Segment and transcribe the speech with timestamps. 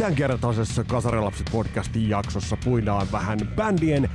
[0.00, 4.10] Tämänkertaisessa Kasarilapset podcastin jaksossa puidaan vähän bändien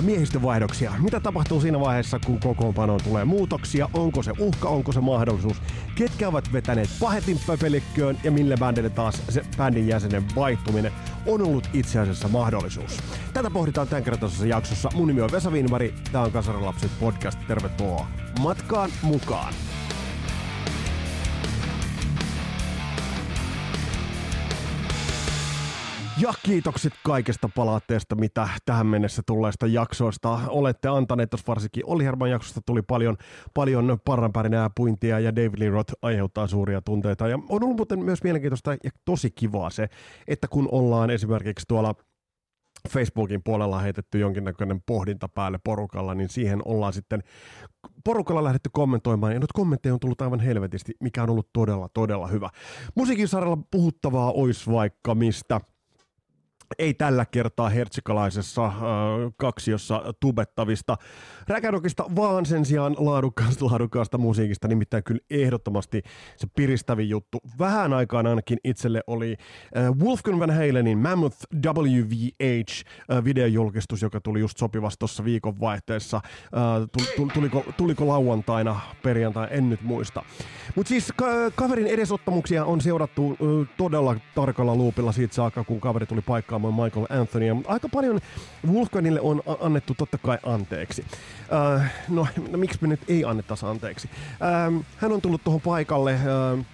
[0.00, 0.92] miehistövaihdoksia.
[0.98, 3.88] Mitä tapahtuu siinä vaiheessa, kun kokoonpanoon tulee muutoksia?
[3.94, 5.62] Onko se uhka, onko se mahdollisuus?
[5.94, 10.92] Ketkä ovat vetäneet pahetin pöpelikköön ja millä bändille taas se bändin jäsenen vaihtuminen
[11.26, 12.98] on ollut itse asiassa mahdollisuus?
[13.34, 14.90] Tätä pohditaan tämänkertaisessa jaksossa.
[14.94, 17.38] Mun nimi on Vesa Viinvari, tää on Kasarilapset podcast.
[17.48, 18.06] Tervetuloa
[18.40, 19.54] matkaan mukaan!
[26.20, 31.30] Ja kiitokset kaikesta palautteesta, mitä tähän mennessä tulleista jaksoista olette antaneet.
[31.30, 33.16] Tuossa varsinkin Oli Herman jaksosta tuli paljon,
[33.54, 37.28] paljon parranpärinää, puintia ja David Lee Roth aiheuttaa suuria tunteita.
[37.28, 39.88] Ja on ollut muuten myös mielenkiintoista ja tosi kivaa se,
[40.28, 41.94] että kun ollaan esimerkiksi tuolla
[42.88, 47.22] Facebookin puolella heitetty jonkinnäköinen pohdinta päälle porukalla, niin siihen ollaan sitten
[48.04, 52.26] porukalla lähdetty kommentoimaan, ja nyt kommentteja on tullut aivan helvetisti, mikä on ollut todella, todella
[52.26, 52.50] hyvä.
[52.94, 55.60] Musiikin saralla puhuttavaa olisi vaikka mistä–
[56.78, 58.72] ei tällä kertaa hertsikalaisessa äh,
[59.36, 60.96] kaksiossa tubettavista
[61.48, 66.02] räkärokista, vaan sen sijaan laadukkaasta, laadukkaasta musiikista, nimittäin kyllä ehdottomasti
[66.36, 67.38] se piristävin juttu.
[67.58, 69.36] Vähän aikaan ainakin itselle oli
[69.76, 76.16] äh, Wolfgang Van Halenin Mammoth WVH äh, videojulkistus, joka tuli just sopivasti tuossa viikonvaihteessa.
[76.16, 76.22] Äh,
[77.16, 80.22] tuli, tuliko, tuliko lauantaina, perjantai, en nyt muista.
[80.76, 86.06] Mutta siis ka- kaverin edesottamuksia on seurattu äh, todella tarkalla luupilla siitä saakka, kun kaveri
[86.06, 88.20] tuli paikkaan vastaamaan Michael Anthonya, mutta aika paljon
[88.72, 91.04] Wolfgangille on annettu totta kai anteeksi.
[91.42, 94.10] Uh, no, no miksi me nyt ei annettaisi anteeksi?
[94.68, 96.64] Uh, hän on tullut tuohon paikalle uh,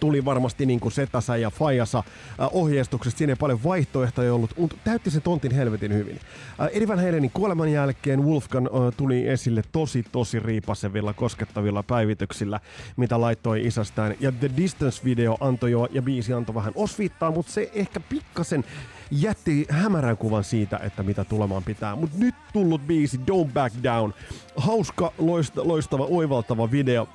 [0.00, 3.18] tuli varmasti niin kuin Setässä ja Fajassa äh, ohjeistuksesta.
[3.18, 6.20] Siinä ei paljon vaihtoehtoja ollut, mutta täytti se tontin helvetin hyvin.
[6.60, 12.60] Äh, Eddie Van Halenin kuoleman jälkeen Wolfgang äh, tuli esille tosi tosi riipasevilla, koskettavilla päivityksillä,
[12.96, 14.14] mitä laittoi isästään.
[14.20, 18.64] Ja The Distance-video antoi jo, ja biisi antoi vähän osviittaa, mutta se ehkä pikkasen
[19.10, 21.96] jätti hämärän kuvan siitä, että mitä tulemaan pitää.
[21.96, 24.14] Mutta nyt tullut biisi Don't Back Down.
[24.56, 25.12] Hauska,
[25.56, 27.08] loistava, oivaltava video.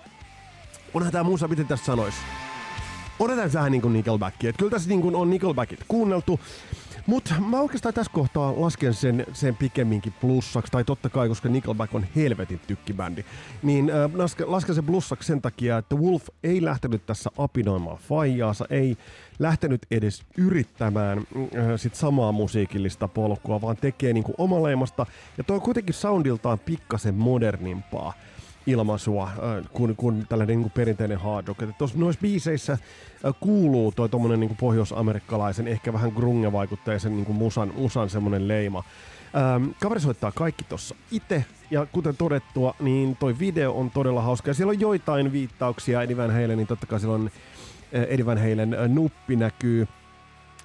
[0.93, 2.17] Onhan tää musa, miten tässä sanoisi?
[3.19, 4.49] Odotan vähän niin kuin Nickelbackia.
[4.49, 6.39] Että kyllä tässä niin kuin on Nickelbackit kuunneltu.
[7.07, 11.95] Mutta mä oikeastaan tässä kohtaa lasken sen, sen pikemminkin plussaksi, tai totta kai, koska Nickelback
[11.95, 13.25] on helvetin tykkibändi,
[13.63, 14.11] niin äh,
[14.45, 18.97] lasken sen plussaksi sen takia, että Wolf ei lähtenyt tässä apinoimaan faijaansa, ei
[19.39, 21.25] lähtenyt edes yrittämään äh,
[21.75, 25.05] sit samaa musiikillista polkua, vaan tekee niinku omaleimasta,
[25.37, 28.13] ja toi on kuitenkin soundiltaan pikkasen modernimpaa
[28.65, 31.61] ilmaisua äh, kuin, kuin tällainen niin perinteinen hard rock.
[31.77, 32.79] Tuossa noissa biiseissä äh,
[33.39, 38.83] kuuluu toi tommonen niin pohjois-amerikkalaisen, ehkä vähän grunge-vaikutteisen niin musan, musan semmonen leima.
[39.35, 44.49] Ähm, kaveri soittaa kaikki tossa itse, ja kuten todettua, niin toi video on todella hauska.
[44.49, 47.29] Ja siellä on joitain viittauksia Van Halen, niin totta kai siellä on
[47.95, 49.87] äh, Eddie äh, nuppi näkyy.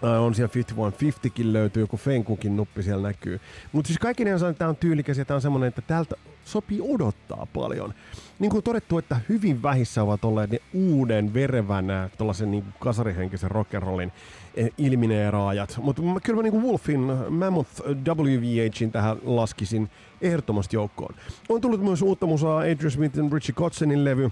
[0.03, 3.41] Uh, on siellä 5150kin löytyy, joku Fenkukin nuppi siellä näkyy.
[3.72, 6.81] Mutta siis kaikki ne on, tämä on tyylikäs ja tämä on semmoinen, että täältä sopii
[6.81, 7.94] odottaa paljon.
[8.39, 14.10] Niin kuin todettu, että hyvin vähissä ovat olleet ne uuden verevänä tuollaisen niin kasarihenkisen rock'n'rollin
[14.55, 15.78] eh, ilmineeraajat.
[15.83, 19.91] Mutta kyllä mä niin Wolfin Mammoth WVHin tähän laskisin
[20.21, 21.15] ehdottomasti joukkoon.
[21.49, 24.31] On tullut myös uutta musaa Adrian Smithin Richie Kotsenin levy,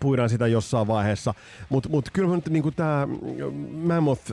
[0.00, 1.34] puidaan sitä jossain vaiheessa.
[1.68, 3.08] Mutta mut kyllä nyt niinku tämä
[3.72, 4.32] Mammoth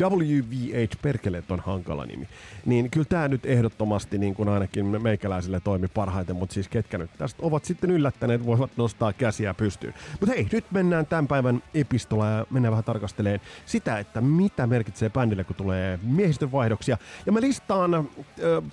[0.00, 2.28] WVH, perkeleet on hankala nimi,
[2.66, 7.10] niin kyllä tämä nyt ehdottomasti niin kuin ainakin meikäläisille toimi parhaiten, mutta siis ketkä nyt
[7.18, 9.94] tästä ovat sitten yllättäneet, voivat nostaa käsiä pystyyn.
[10.20, 15.10] Mutta hei, nyt mennään tämän päivän epistola ja mennään vähän tarkasteleen sitä, että mitä merkitsee
[15.10, 16.98] bändille, kun tulee miehistönvaihdoksia.
[17.26, 18.04] Ja mä listaan äh,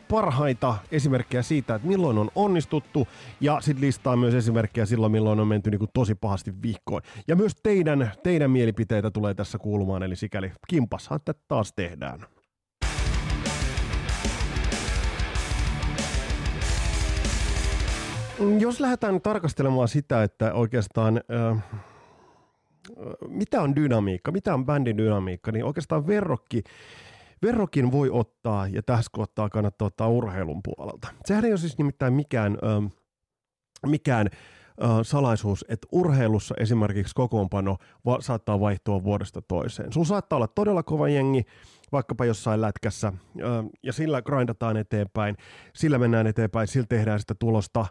[0.10, 3.08] parhaita esimerkkejä siitä, että milloin on onnistuttu,
[3.42, 7.02] ja sitten listaan myös esimerkkejä silloin, milloin on menty niin kuin tosi pahasti vihkoon.
[7.28, 12.26] Ja myös teidän, teidän mielipiteitä tulee tässä kuulumaan, eli sikäli kimpashan tätä taas tehdään.
[18.60, 21.22] Jos lähdetään tarkastelemaan sitä, että oikeastaan
[23.28, 26.64] mitä on dynamiikka, mitä on bändin dynamiikka, niin oikeastaan verrokki,
[27.42, 31.08] verrokin voi ottaa, ja tässä kohtaa kannattaa ottaa urheilun puolelta.
[31.26, 32.58] Sehän ei ole siis nimittäin mikään,
[33.86, 34.30] mikään
[35.04, 39.94] salaisuus, että urheilussa esimerkiksi kokoonpano va- saattaa vaihtua vuodesta toiseen.
[39.94, 41.46] Sulla saattaa olla todella kova jengi,
[41.92, 43.14] vaikkapa jossain lätkässä,
[43.84, 45.38] ja sillä grindataan eteenpäin,
[45.76, 47.86] sillä mennään eteenpäin, sillä tehdään sitä tulosta.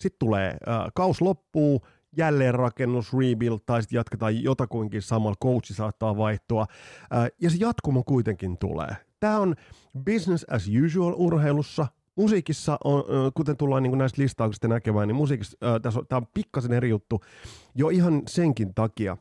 [0.00, 0.56] Sitten tulee,
[0.94, 1.86] kaus loppuu,
[2.16, 6.66] jälleenrakennus, rebuild, tai sitten jatketaan jotakuinkin samalla, coachi saattaa vaihtua,
[7.40, 8.96] ja se jatkumo kuitenkin tulee.
[9.20, 9.54] Tämä on
[10.04, 11.86] business as usual urheilussa,
[12.16, 15.56] musiikissa, on, kuten tullaan niin näistä listauksista näkemään, niin musiikissa
[16.08, 17.20] tämä on pikkasen eri juttu
[17.74, 19.16] jo ihan senkin takia,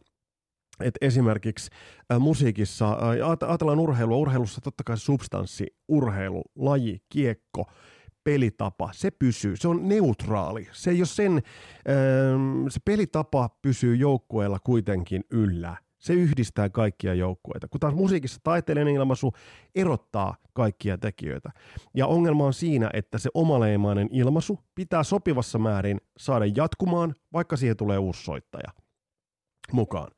[0.80, 1.72] että esimerkiksi
[2.14, 7.66] ä, musiikissa, ä, ajatellaan urheilua, urheilussa totta kai substanssi, urheilu, laji, kiekko,
[8.24, 10.68] pelitapa, se pysyy, se on neutraali.
[10.72, 11.42] Se ei ole sen, ä,
[12.70, 15.78] se pelitapa pysyy joukkueella kuitenkin yllä.
[16.04, 19.34] Se yhdistää kaikkia joukkueita, kun taas musiikissa taiteellinen ilmaisu
[19.76, 21.52] erottaa kaikkia tekijöitä.
[21.94, 27.78] Ja ongelma on siinä, että se omaleimainen ilmaisu pitää sopivassa määrin saada jatkumaan, vaikka siihen
[27.78, 28.70] tulee uusi soittaja
[29.72, 30.12] mukaan.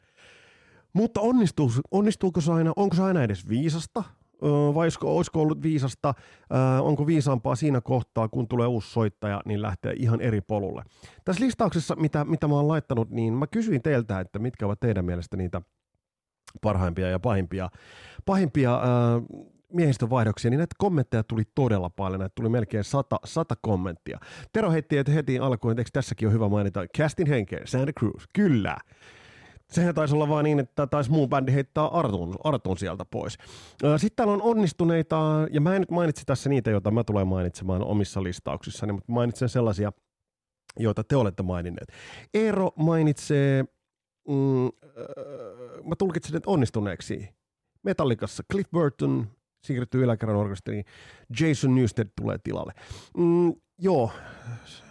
[0.93, 4.03] Mutta onnistuu, onnistuuko se aina, onko se aina edes viisasta?
[4.75, 6.13] vai olisiko ollut viisasta,
[6.81, 10.83] onko viisaampaa siinä kohtaa, kun tulee uusi soittaja, niin lähtee ihan eri polulle.
[11.25, 15.05] Tässä listauksessa, mitä, mitä mä oon laittanut, niin mä kysyin teiltä, että mitkä ovat teidän
[15.05, 15.61] mielestä niitä
[16.61, 17.69] parhaimpia ja pahimpia,
[18.25, 18.81] pahimpia äh,
[19.73, 24.19] miehistövaihdoksia, niin näitä kommentteja tuli todella paljon, näitä tuli melkein sata, sata kommenttia.
[24.53, 28.77] Tero heitti että heti alkuun, että tässäkin on hyvä mainita, Castin Henke, Santa Cruz, kyllä.
[29.69, 33.37] Sehän taisi olla vaan niin, että taisi muu bändi heittää Artun, Artun sieltä pois.
[33.97, 37.83] Sitten täällä on onnistuneita, ja mä en nyt mainitsi tässä niitä, joita mä tulen mainitsemaan
[37.83, 39.91] omissa listauksissani, mutta mainitsen sellaisia,
[40.79, 41.87] joita te olette maininneet.
[42.33, 43.65] Eero mainitsee,
[44.27, 44.71] mm, äh,
[45.83, 47.29] mä tulkitsen, että onnistuneeksi.
[47.83, 49.27] Metallikassa Cliff Burton
[49.63, 50.85] siirtyy yläkerran orkesteriin,
[51.39, 52.73] Jason Newsted tulee tilalle.
[53.17, 54.11] Mm, joo,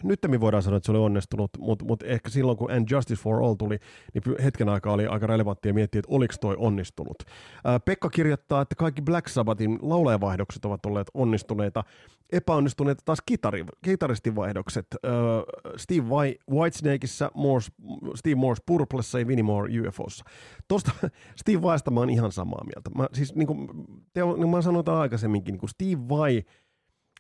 [0.03, 3.23] nyt me voidaan sanoa, että se oli onnistunut, mutta mut ehkä silloin, kun And Justice
[3.23, 3.79] for All tuli,
[4.15, 7.17] niin hetken aikaa oli aika relevanttia miettiä, että oliko toi onnistunut.
[7.65, 11.85] Ää, Pekka kirjoittaa, että kaikki Black Sabbathin laulajavaihdokset ovat olleet onnistuneita,
[12.33, 14.87] epäonnistuneita taas kitari, kitaristivaihdokset.
[15.03, 15.13] Ää,
[15.77, 17.71] Steve Vai, Whitesnakeissa, Morse,
[18.15, 20.25] Steve Morse Purplessa ja Vinnie Moore UFOssa.
[20.69, 20.91] Tuosta
[21.41, 22.91] Steve Vaista mä oon ihan samaa mieltä.
[22.97, 23.69] Mä, siis, niin kuin,
[24.13, 26.43] te, niin mä sanoin aikaisemminkin, niin kuin Steve Vai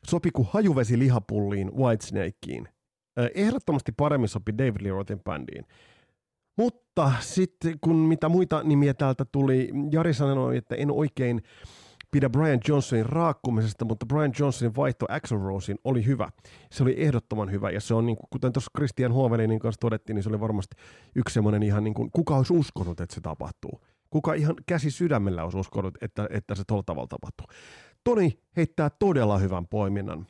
[0.09, 2.69] sopi kuin hajuvesi lihapulliin Whitesnakeen.
[3.35, 5.65] Ehdottomasti paremmin sopi David Lee Rothin bändiin.
[6.57, 11.43] Mutta sitten kun mitä muita nimiä täältä tuli, Jari sanoi, että en oikein
[12.11, 16.29] pidä Brian Johnsonin raakkumisesta, mutta Brian Johnsonin vaihto Axel Rosein oli hyvä.
[16.71, 20.15] Se oli ehdottoman hyvä ja se on, niin kuin, kuten tuossa Christian Huovelinin kanssa todettiin,
[20.15, 20.77] niin se oli varmasti
[21.15, 23.81] yksi semmoinen ihan niin kuin, kuka olisi uskonut, että se tapahtuu.
[24.11, 27.47] Kuka ihan käsi sydämellä olisi uskonut, että, että se tuolla tavalla tapahtuu.
[28.05, 30.27] Toni heittää todella hyvän poiminnan.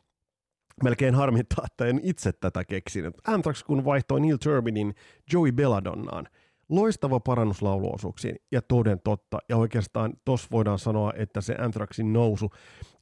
[0.82, 3.14] Melkein harmittaa, että en itse tätä keksinyt.
[3.26, 4.94] Anthrax kun vaihtoi Neil Turbinin
[5.32, 6.28] Joey Belladonnaan.
[6.68, 9.38] Loistava parannus lauluosuuksiin ja toden totta.
[9.48, 12.50] Ja oikeastaan tos voidaan sanoa, että se Anthraxin nousu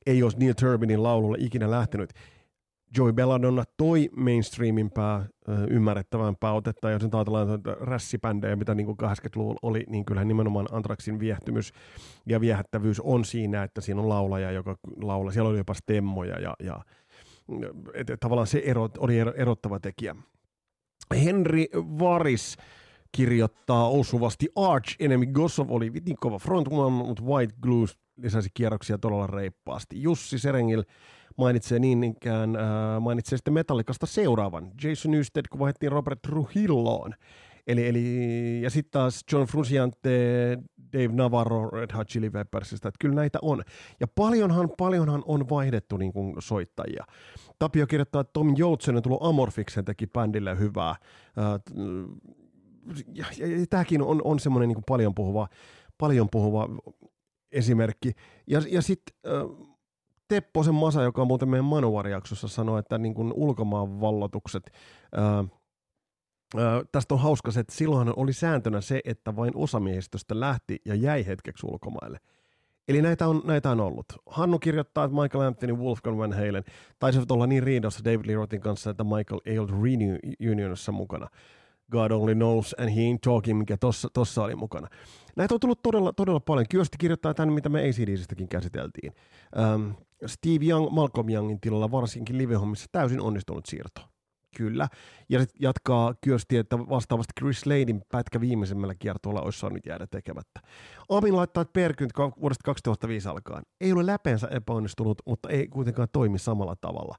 [0.06, 2.10] ei olisi Neil Turbinin laululle ikinä lähtenyt.
[2.96, 5.26] Joey Belladonna toi mainstreamimpää,
[5.70, 11.72] ymmärrettävämpää otetta, jos nyt ajatellaan rässipändejä, mitä niin 80-luvulla oli, niin kyllähän nimenomaan Antraxin viehätymys
[12.26, 16.54] ja viehättävyys on siinä, että siinä on laulaja, joka laulaa, siellä oli jopa stemmoja ja,
[16.62, 16.80] ja
[17.94, 20.16] et, et, tavallaan se ero, oli erottava tekijä.
[21.24, 22.56] Henry Varis
[23.12, 29.26] kirjoittaa osuvasti Arch Enemy Gossov oli vitin kova frontman, mutta White Glues lisäsi kierroksia todella
[29.26, 30.02] reippaasti.
[30.02, 30.82] Jussi Serengil
[31.37, 34.70] mainitsee niin ikään, äh, mainitsee sitten Metallicasta seuraavan.
[34.82, 37.14] Jason Newsted, kun vaihdettiin Robert Trujilloon.
[37.67, 40.58] Eli, eli, ja sitten taas John Frusciante,
[40.93, 43.62] Dave Navarro Red Hot Chili Peppersista, että kyllä näitä on.
[44.00, 47.05] Ja paljonhan, paljonhan on vaihdettu niin kuin soittajia.
[47.58, 50.91] Tapio kirjoittaa, että Tom Joutsen tullut Amorfiksen teki bändille hyvää.
[50.91, 50.96] Äh,
[53.15, 55.48] ja, ja, ja tämäkin on, on semmoinen niin paljon puhuva,
[55.98, 56.69] paljon puhuva
[57.53, 58.12] esimerkki.
[58.46, 59.71] Ja, ja sitten äh,
[60.32, 64.72] Tepposen Masa, joka on muuten meidän Manowar-jaksossa, sanoi, että niin kuin ulkomaan vallotukset,
[65.12, 65.44] ää,
[66.56, 70.81] ää, tästä on hauska se, että silloin oli sääntönä se, että vain osa miehistöstä lähti
[70.84, 72.19] ja jäi hetkeksi ulkomaille.
[72.89, 74.06] Eli näitä on, näitä on ollut.
[74.27, 76.65] Hannu kirjoittaa, että Michael Anthony, Wolfgang Van Halen
[76.98, 79.74] taisivat olla niin riidossa David Lee Rothin kanssa, että Michael ei ollut
[80.41, 81.29] Reunionissa mukana.
[81.91, 84.89] God Only Knows and He Ain't Talking, mikä tossa, tossa oli mukana.
[85.36, 86.67] Näitä on tullut todella, todella paljon.
[86.70, 89.12] Kyösti kirjoittaa tämän, mitä me ACDCistäkin käsiteltiin.
[89.74, 89.94] Um,
[90.26, 94.00] Steve Young Malcolm Youngin tilalla varsinkin live-hommissa täysin onnistunut siirto.
[94.56, 94.88] Kyllä.
[95.29, 100.60] Ja sitten jatkaa Kyösti, että vastaavasti Chris Lanein pätkä viimeisemmällä kiertoilla olisi saanut jäädä tekemättä.
[101.08, 106.76] Amin laittaa, Perkynt vuodesta 2005 alkaen ei ole läpeensä epäonnistunut, mutta ei kuitenkaan toimi samalla
[106.76, 107.17] tavalla.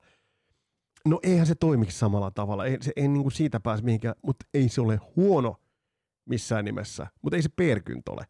[1.05, 4.45] No eihän se toimiksi samalla tavalla, ei, se ei niin kuin siitä pääse mihinkään, mutta
[4.53, 5.55] ei se ole huono
[6.25, 8.25] missään nimessä, mutta ei se Perkynt ole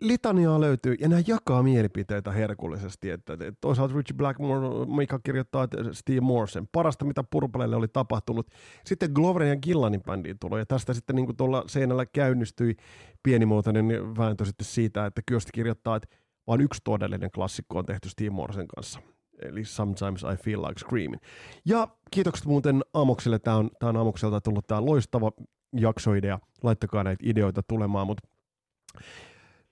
[0.00, 3.10] litaniaa löytyy, ja nämä jakaa mielipiteitä herkullisesti.
[3.10, 8.46] Että, että toisaalta Richie Blackmore, Mika kirjoittaa, että Steve Morrison, parasta mitä Purpleille oli tapahtunut.
[8.84, 12.76] Sitten Gloverin ja Gillanin bändiin tulo, ja tästä sitten niin kuin tuolla seinällä käynnistyi
[13.22, 16.08] pienimuotoinen vääntö sitten siitä, että Kyösti kirjoittaa, että
[16.46, 19.00] vain yksi todellinen klassikko on tehty Steve Morrison kanssa.
[19.42, 21.22] Eli Sometimes I Feel Like Screaming.
[21.64, 23.38] Ja kiitokset muuten Amokselle.
[23.38, 25.32] Tämä on, tämä on Amokselta tullut tämä loistava
[25.76, 28.28] jaksoidea, laittakaa näitä ideoita tulemaan, mutta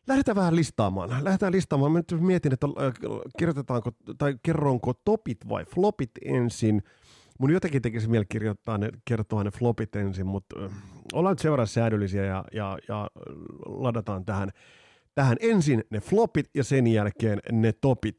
[0.09, 1.25] Lähdetään vähän listaamaan.
[1.25, 1.93] Lähdetään listaamaan.
[1.93, 2.93] Mä nyt mietin, että äh,
[3.39, 6.83] kirjoitetaanko tai kerronko topit vai flopit ensin.
[7.39, 10.71] Mun jotenkin tekisi mieli kirjoittaa ne, kertoa ne flopit ensin, mutta äh,
[11.13, 13.11] ollaan nyt sen ja, ja, ja
[13.67, 14.51] ladataan tähän,
[15.15, 18.17] tähän ensin ne flopit ja sen jälkeen ne topit.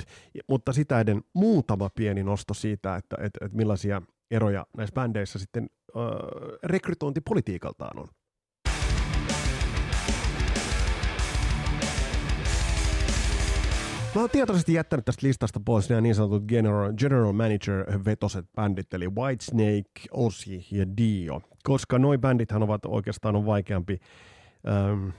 [0.50, 4.02] Mutta sitä ennen muutama pieni nosto siitä, että, että, että millaisia
[4.32, 6.04] eroja näissä bändeissä sitten äh,
[6.64, 8.08] rekrytointipolitiikaltaan on.
[14.18, 19.08] Mä oon tietoisesti jättänyt tästä listasta pois nämä niin sanotut general, general manager-vetoset bändit, eli
[19.08, 24.00] Whitesnake, Ozzy ja Dio, koska noi bändithän ovat oikeastaan on vaikeampi,
[24.68, 25.10] ähm,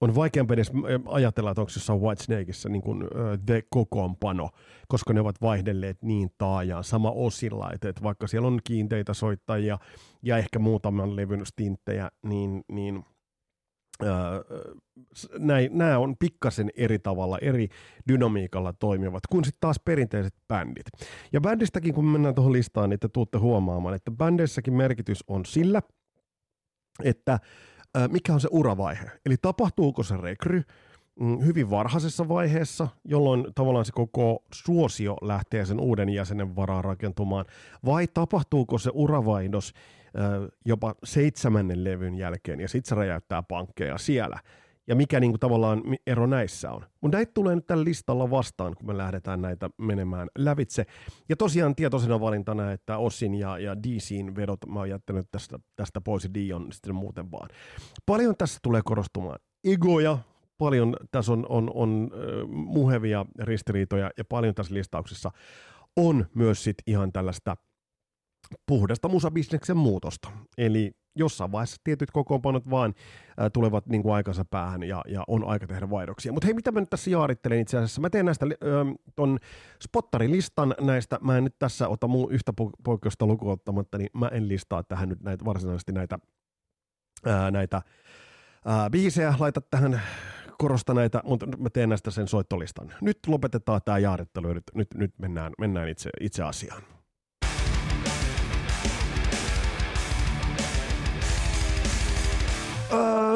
[0.00, 0.72] on vaikeampi edes
[1.06, 3.10] ajatella, että onko jossain Whitesnakeissa niin kuin, uh,
[3.46, 4.48] the kokoonpano,
[4.88, 6.84] koska ne ovat vaihdelleet niin taajaan.
[6.84, 9.78] Sama osilla, että, että vaikka siellä on kiinteitä soittajia
[10.22, 13.04] ja ehkä muutaman levyn stinttejä, niin, niin–
[15.70, 17.68] nämä on pikkasen eri tavalla, eri
[18.08, 20.86] dynamiikalla toimivat kuin sitten taas perinteiset bändit.
[21.32, 25.82] Ja bändistäkin, kun mennään tuohon listaan, niin te tuutte huomaamaan, että bändeissäkin merkitys on sillä,
[27.04, 27.38] että
[28.10, 29.10] mikä on se uravaihe.
[29.26, 30.62] Eli tapahtuuko se rekry
[31.20, 37.44] mm, hyvin varhaisessa vaiheessa, jolloin tavallaan se koko suosio lähtee sen uuden jäsenen varaan rakentumaan,
[37.84, 39.72] vai tapahtuuko se uravaihdos
[40.64, 44.38] jopa seitsemännen levyn jälkeen, ja sitten se räjäyttää pankkeja siellä.
[44.88, 46.84] Ja mikä niin kuin, tavallaan ero näissä on.
[47.00, 50.86] Mutta näitä tulee nyt tällä listalla vastaan, kun me lähdetään näitä menemään lävitse.
[51.28, 56.00] Ja tosiaan tietoisena valintana, että Ossin ja, ja DCin vedot mä oon jättänyt tästä, tästä
[56.00, 57.48] pois ja Dion sitten muuten vaan.
[58.06, 60.18] Paljon tässä tulee korostumaan egoja,
[60.58, 65.30] paljon tässä on, on, on uh, muhevia ristiriitoja ja paljon tässä listauksessa
[65.96, 67.56] on myös sit ihan tällaista–
[68.66, 70.28] puhdasta musabisneksen muutosta.
[70.58, 72.94] Eli jossain vaiheessa tietyt kokoonpanot vaan
[73.40, 76.32] äh, tulevat niin kuin aikansa päähän ja, ja on aika tehdä vaihdoksia.
[76.32, 78.00] Mutta hei, mitä mä nyt tässä jaarittelen itse asiassa?
[78.00, 79.38] Mä teen näistä äh, ton
[79.82, 81.18] spottarilistan näistä.
[81.22, 82.52] Mä en nyt tässä ota muu yhtä
[82.84, 86.18] poikkeusta lukuun ottamatta, niin mä en listaa tähän nyt näitä varsinaisesti näitä,
[87.26, 89.34] äh, näitä äh, biisejä.
[89.38, 90.02] Laita tähän
[90.58, 92.94] korosta näitä, mutta mä teen näistä sen soittolistan.
[93.00, 96.82] Nyt lopetetaan tämä jaarittelu ja nyt, nyt, nyt mennään, mennään itse, itse asiaan.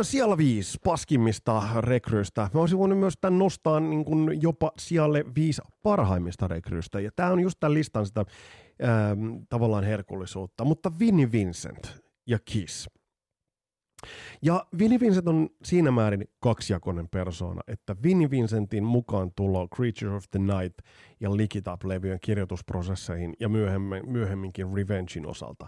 [0.05, 2.51] Siellä viisi paskimmista rekryistä.
[2.55, 7.01] Mä olisin voinut myös tämän nostaa niin kuin jopa sijalle viisi parhaimmista rekryistä.
[7.01, 8.25] Ja tämä on just tämän listan sitä
[8.83, 8.89] öö,
[9.49, 10.65] tavallaan herkullisuutta.
[10.65, 12.89] Mutta Vinnie Vincent ja Kiss.
[14.43, 20.25] Ja Vinnie Vincent on siinä määrin kaksijakoinen persoona, että Vinnie Vincentin mukaan tulo Creature of
[20.31, 20.79] the Night
[21.21, 25.67] ja Lick It Up-levyjen kirjoitusprosesseihin ja myöhemmin, myöhemminkin Revengein osalta,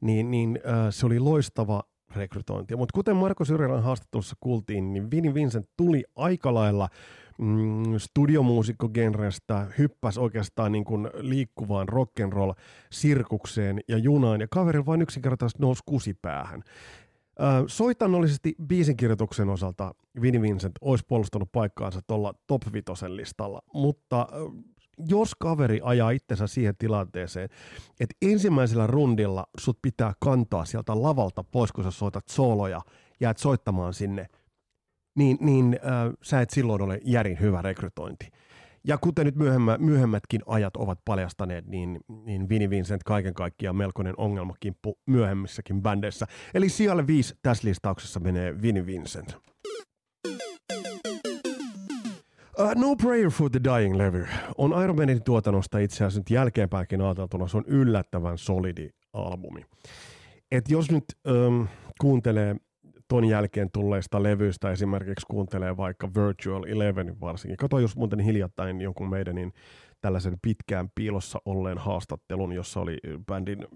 [0.00, 1.82] niin, niin äh, se oli loistava
[2.16, 2.76] rekrytointia.
[2.76, 6.88] Mutta kuten Marko Syrjälän haastattelussa kuultiin, niin Vinnie Vincent tuli aika lailla
[7.38, 15.82] mm, studiomuusikko-genrestä, hyppäsi oikeastaan niin kuin liikkuvaan rock'n'roll-sirkukseen ja junaan, ja kaveri vain yksinkertaisesti nousi
[15.86, 16.62] kusipäähän.
[17.66, 24.28] soitannollisesti biisin kirjoituksen osalta Vinnie Vincent olisi puolustanut paikkaansa tuolla top 5 listalla, mutta
[25.08, 27.48] jos kaveri ajaa itsensä siihen tilanteeseen,
[28.00, 32.80] että ensimmäisellä rundilla sut pitää kantaa sieltä lavalta pois, kun sä soitat sooloja,
[33.20, 34.26] jäät soittamaan sinne,
[35.16, 38.28] niin, niin äh, sä et silloin ole järin hyvä rekrytointi.
[38.86, 44.14] Ja kuten nyt myöhemmä, myöhemmätkin ajat ovat paljastaneet, niin, niin Vinnie Vincent kaiken kaikkiaan melkoinen
[44.16, 46.26] ongelmakimppu myöhemmissäkin bändeissä.
[46.54, 49.36] Eli siellä viisi tässä listauksessa menee Vinnie Vincent.
[52.58, 54.26] Uh, no Prayer for the Dying-levy
[54.58, 59.66] on Iron Manin tuotannosta itse asiassa nyt jälkeenpäinkin ajateltuna, se on yllättävän solidi albumi.
[60.52, 61.68] Et jos nyt um,
[62.00, 62.56] kuuntelee
[63.08, 67.56] ton jälkeen tulleista levyistä, esimerkiksi kuuntelee vaikka Virtual Eleven varsinkin.
[67.56, 69.52] Kato jos muuten hiljattain jonkun meidän niin
[70.00, 73.66] tällaisen pitkään piilossa olleen haastattelun, jossa oli bändin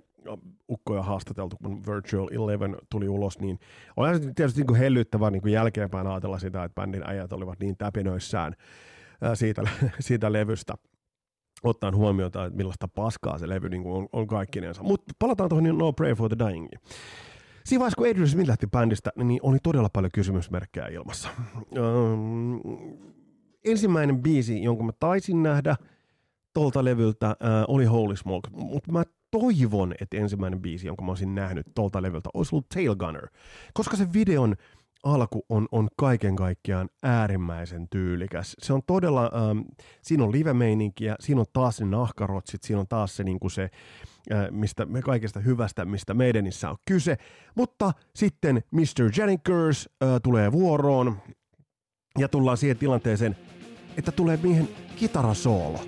[0.71, 3.59] ukkoja haastateltu, kun Virtual Eleven tuli ulos, niin
[3.97, 8.55] on tietysti niin kuin hellyttävää niin jälkeenpäin ajatella sitä, että bändin äijät olivat niin täpinöissään
[9.35, 9.63] siitä,
[10.01, 10.75] siitä levystä
[11.63, 14.83] ottaen huomiota, että millaista paskaa se levy niin kuin on, on kaikkinensa.
[14.83, 16.69] Mutta palataan tuohon No Pray for the Dying.
[17.65, 21.29] Siinä vaiheessa, kun Adrian Smith lähti bändistä, niin oli todella paljon kysymysmerkkejä ilmassa.
[21.79, 22.61] Um,
[23.65, 25.77] ensimmäinen biisi, jonka mä taisin nähdä
[26.55, 31.35] tolta levyltä, uh, oli Holy Smoke, mutta mä toivon, että ensimmäinen biisi, jonka mä olisin
[31.35, 33.29] nähnyt tolta levyltä, olisi ollut Tail Gunner,
[33.75, 34.55] koska se videon
[35.03, 38.57] alku on, on kaiken kaikkiaan äärimmäisen tyylikäs.
[38.59, 39.59] Se on todella, ähm,
[40.03, 43.71] siinä on live-meininkiä, siinä on taas ne nahkarotsit, siinä on taas se, niin kuin se
[44.33, 47.17] äh, mistä me kaikesta hyvästä, mistä meidänissä on kyse.
[47.55, 49.11] Mutta sitten Mr.
[49.17, 51.17] Jennings äh, tulee vuoroon
[52.19, 53.37] ja tullaan siihen tilanteeseen,
[53.97, 55.81] että tulee miehen kitarasoolo.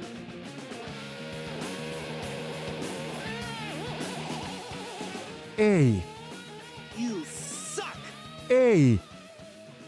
[5.60, 6.02] Ei.
[7.02, 7.24] You
[7.74, 7.98] suck!
[8.50, 9.00] Ei.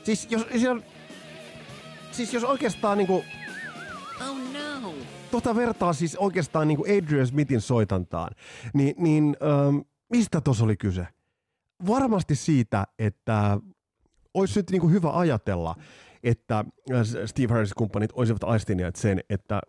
[0.02, 0.78] Siis jos, jos,
[2.10, 3.24] siis jos oikeastaan niinku,
[4.28, 4.94] Oh no!
[5.30, 8.30] tota vertaa siis oikeastaan niinku Adrian Smithin soitantaan,
[8.74, 9.76] niin, niin ähm,
[10.10, 11.06] mistä tuossa oli kyse?
[11.86, 13.58] Varmasti siitä, että
[14.34, 15.76] olisi nyt niinku hyvä ajatella,
[16.22, 19.60] että äh, Steve Harrisin kumppanit olisivat aistineet sen, että,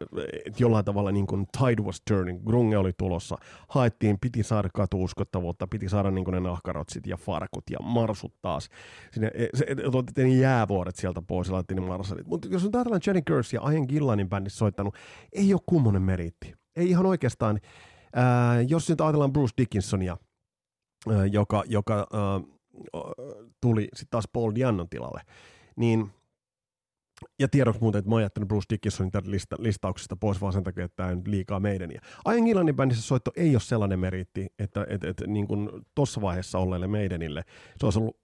[0.46, 5.68] että jollain tavalla niin kuin tide was turning, grunge oli tulossa, haettiin, piti saada katuuskottavuutta,
[5.68, 8.70] piti saada niin kuin ne nahkarotsit ja farkut ja marsut taas.
[9.12, 12.28] Sinne, e, se, otettiin ne jäävuoret sieltä pois ja laitettiin ne marsalit.
[12.28, 14.96] Mutta jos on ajatellaan Jenny Curse ja Ian Gillanin bändissä soittanut,
[15.32, 16.54] ei ole kummonen meriitti.
[16.76, 17.60] Ei ihan oikeastaan.
[18.16, 20.18] Ää, jos nyt ajatellaan Bruce Dickinsonia,
[21.10, 22.42] ää, joka, joka ää,
[23.62, 25.22] tuli sitten taas Paul Diannon tilalle,
[25.76, 26.10] niin–
[27.40, 30.86] ja tiedoksi muuten, että mä oon jättänyt Bruce Dickinsonin lista, listauksesta pois vaan sen takia,
[30.86, 31.92] että tämä on liikaa meidän.
[31.92, 35.48] Ja Ian Gillanin bändissä soitto ei ole sellainen meriitti, että et, et, niin
[35.96, 37.44] tuossa vaiheessa olleille meidänille
[37.78, 38.18] se olisi ollut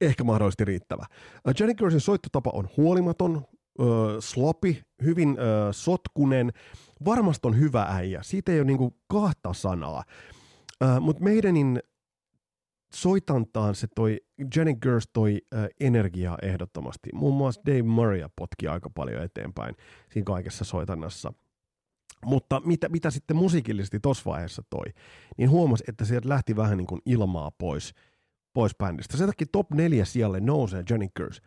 [0.00, 1.06] ehkä mahdollisesti riittävä.
[1.48, 3.36] Uh, Jenny Gersin soittotapa on huolimaton,
[3.78, 3.86] uh,
[4.20, 5.36] sloppy, hyvin uh,
[5.70, 6.52] sotkunen,
[7.04, 10.04] varmasti on hyvä äijä, siitä ei ole niin kuin kahta sanaa.
[10.84, 11.80] Uh, Mutta meidänin
[12.94, 14.20] soitantaan se toi,
[14.56, 17.10] Jenny Gers toi äh, energiaa ehdottomasti.
[17.14, 19.74] Muun muassa Dave Murray potki aika paljon eteenpäin
[20.12, 21.32] siinä kaikessa soitannassa.
[22.24, 24.86] Mutta mitä, mitä sitten musiikillisesti tuossa vaiheessa toi,
[25.38, 27.94] niin huomasi, että sieltä lähti vähän niin kuin ilmaa pois,
[28.52, 29.16] pois bändistä.
[29.16, 31.42] Sen takia top neljä sijalle nousee Jenny Gers.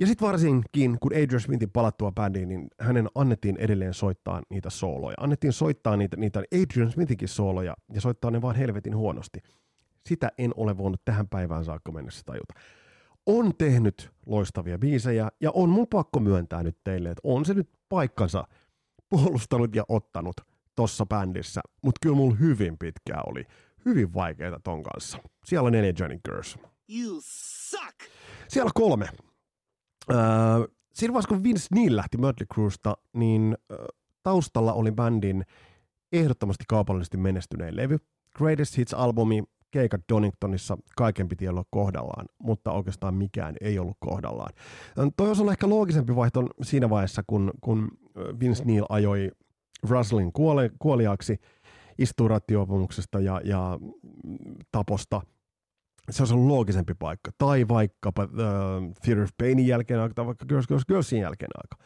[0.00, 5.14] Ja sitten varsinkin, kun Adrian Smithin palattua bändiin, niin hänen annettiin edelleen soittaa niitä sooloja.
[5.20, 9.40] Annettiin soittaa niitä, niitä Adrian Smithinkin sooloja ja soittaa ne vaan helvetin huonosti.
[10.08, 12.54] Sitä en ole voinut tähän päivään saakka mennessä tajuta.
[13.26, 17.70] On tehnyt loistavia biisejä ja on mun pakko myöntää nyt teille, että on se nyt
[17.88, 18.44] paikkansa
[19.10, 20.36] puolustanut ja ottanut
[20.76, 23.44] tossa bändissä, mutta kyllä mulla hyvin pitkään oli
[23.84, 25.18] hyvin vaikeita ton kanssa.
[25.44, 26.58] Siellä on neljä Johnny Girls.
[26.88, 27.96] You suck!
[28.48, 29.08] Siellä kolme.
[30.10, 30.18] Öö,
[30.94, 33.84] siinä vaiheessa, kun Vince Neil lähti Mötley Cruesta, niin ö,
[34.22, 35.44] taustalla oli bändin
[36.12, 37.98] ehdottomasti kaupallisesti menestynein levy.
[38.36, 44.52] Greatest Hits-albumi, keikat Doningtonissa, kaiken piti olla kohdallaan, mutta oikeastaan mikään ei ollut kohdallaan.
[45.16, 47.88] Toi ollut ehkä loogisempi vaihto siinä vaiheessa, kun, kun
[48.40, 49.30] Vince Neil ajoi
[49.88, 51.40] Russellin kuole, kuoliaksi,
[51.98, 53.78] istui rattiopumuksesta ja, ja
[54.72, 55.20] taposta.
[56.10, 57.30] Se olisi ollut loogisempi paikka.
[57.38, 61.84] Tai vaikkapa uh, Fear of Painin jälkeen aika, tai vaikka Girls, Girls, Girlsin jälkeen aika.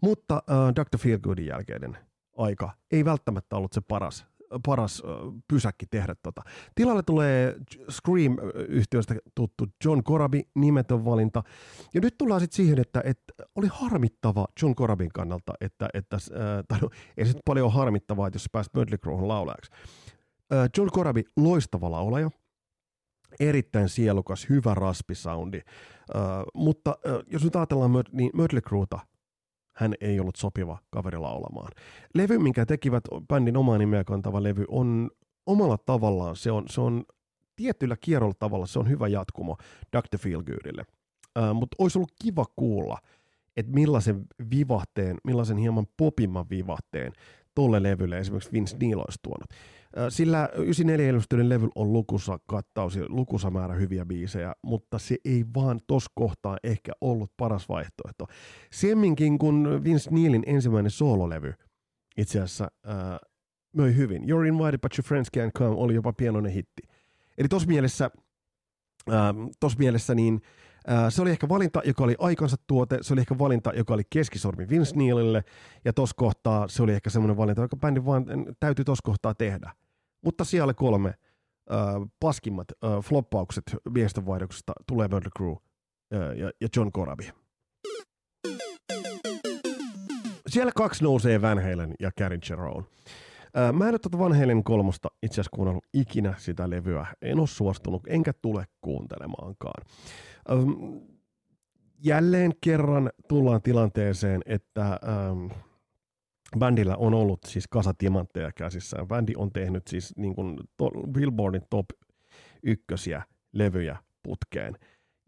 [0.00, 0.98] Mutta uh, Dr.
[0.98, 1.98] Feelgoodin jälkeinen
[2.36, 4.26] aika ei välttämättä ollut se paras
[4.64, 5.02] paras
[5.48, 6.42] pysäkki tehdä tota.
[6.74, 7.56] Tilalle tulee
[7.90, 11.42] Scream-yhtiöstä tuttu John Corabi, nimetön valinta.
[11.94, 16.16] Ja nyt tullaan sitten siihen, että, että oli harmittava John Corabin kannalta, että, että
[16.68, 19.70] tai no, ei se paljon harmittavaa, että jos pääsit Mötley Crowhun laulajaksi.
[20.78, 22.30] John Corabi, loistava laulaja,
[23.40, 25.60] erittäin sielukas, hyvä raspisoundi,
[26.54, 28.98] mutta jos nyt ajatellaan niin Mötley Crewta,
[29.82, 31.72] hän ei ollut sopiva kaveri laulamaan.
[32.14, 35.10] Levy, minkä tekivät bändin omaa nimeä kantava levy, on
[35.46, 37.04] omalla tavallaan, se on, se on
[37.56, 39.56] tietyllä kierrolla tavalla, se on hyvä jatkumo
[39.96, 40.18] Dr.
[40.18, 40.84] Feelgoodille.
[41.38, 42.98] Uh, Mutta olisi ollut kiva kuulla,
[43.56, 47.12] että millaisen vivahteen, millaisen hieman popimman vivahteen
[47.54, 49.48] tolle levylle esimerkiksi Vince Neil olisi tuonut.
[50.08, 55.44] Sillä 94 ilmestyneiden levy on lukusa kattaus ja lukusa määrä hyviä biisejä, mutta se ei
[55.54, 58.26] vaan tos kohtaa ehkä ollut paras vaihtoehto.
[58.72, 61.54] Semminkin kun Vince Neilin ensimmäinen soololevy
[62.16, 62.94] itse asiassa äh,
[63.76, 64.22] möi hyvin.
[64.22, 66.82] You're invited but your friends can't come oli jopa pienoinen hitti.
[67.38, 68.10] Eli tos mielessä,
[69.10, 70.42] äh, tos mielessä niin
[71.08, 74.68] se oli ehkä valinta, joka oli aikansa tuote, se oli ehkä valinta, joka oli keskisormi
[74.68, 75.44] Vince Neilille,
[75.84, 78.24] ja tos kohtaa se oli ehkä semmoinen valinta, joka bändi vaan
[78.60, 79.72] täytyy tos kohtaa tehdä.
[80.24, 81.16] Mutta siellä kolme äh,
[82.20, 87.30] paskimmat äh, floppaukset viestinvaihdoksesta tulee Murder Crew äh, ja, ja John Corabi.
[90.48, 92.40] Siellä kaksi nousee Van Halen ja Karen.
[92.52, 97.06] Äh, mä en ole tuota Van Halen kolmosta itse asiassa kuunnellut ikinä sitä levyä.
[97.22, 99.84] En ole suostunut, enkä tule kuuntelemaankaan.
[102.04, 105.46] Jälleen kerran tullaan tilanteeseen, että ähm,
[106.58, 109.08] bändillä on ollut siis kasa timantteja käsissään.
[109.08, 111.86] Bändi on tehnyt siis niin kuin to, Billboardin top
[112.62, 114.76] ykkösiä levyjä putkeen.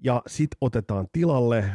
[0.05, 1.75] Ja sitten otetaan tilalle äh,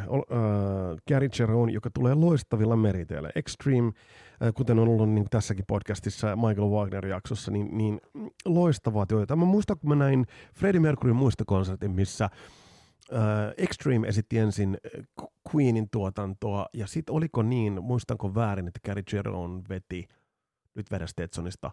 [1.07, 3.29] Gary Cherone, joka tulee loistavilla meriteillä.
[3.35, 8.01] Extreme, äh, kuten on ollut niin tässäkin podcastissa Michael Wagner-jaksossa, niin, niin
[8.45, 9.35] loistavaa työtä.
[9.35, 12.31] Mä muistan, kun mä näin Freddie Mercuryn muistokonsertin, missä äh,
[13.57, 14.77] Extreme esitti ensin
[15.55, 20.07] Queenin tuotantoa, ja sitten oliko niin, muistanko väärin, että Gary Cherone veti,
[20.75, 21.71] nyt vedä Stetsonista,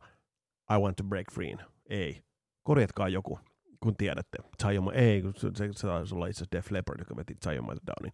[0.76, 1.56] I Want to Break Free.
[1.88, 2.22] Ei.
[2.62, 3.38] Korjatkaa joku
[3.80, 4.38] kun tiedätte.
[4.62, 8.12] Zion, ei, se, se, se taisi olla itse Def Leppard, joka veti Zion Downin.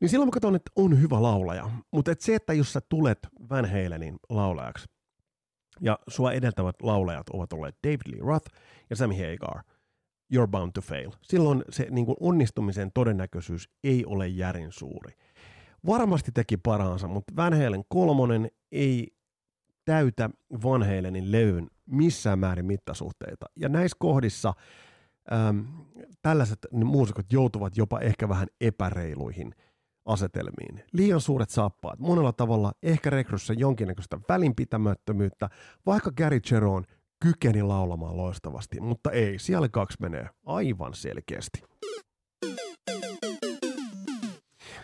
[0.00, 1.70] Niin silloin mä katson, että on hyvä laulaja.
[1.90, 3.18] Mutta et se, että jos sä tulet
[3.50, 4.86] Van Halenin laulajaksi,
[5.80, 8.50] ja sua edeltävät laulajat ovat olleet David Lee Roth
[8.90, 9.62] ja Sammy Hagar,
[10.34, 11.10] you're bound to fail.
[11.22, 15.12] Silloin se niin kuin onnistumisen todennäköisyys ei ole järin suuri.
[15.86, 19.16] Varmasti teki paransa, mutta Van Halen kolmonen ei
[19.84, 20.30] täytä
[20.62, 23.46] Van Halenin levyn missään määrin mittasuhteita.
[23.56, 24.54] Ja näissä kohdissa
[25.32, 25.66] äm,
[26.22, 29.54] tällaiset muusikot joutuvat jopa ehkä vähän epäreiluihin
[30.04, 30.84] asetelmiin.
[30.92, 35.48] Liian suuret saappaat, monella tavalla ehkä rekryssä jonkinnäköistä välinpitämättömyyttä,
[35.86, 36.84] vaikka Gary Cheron
[37.24, 41.62] kykeni laulamaan loistavasti, mutta ei, siellä kaksi menee aivan selkeästi.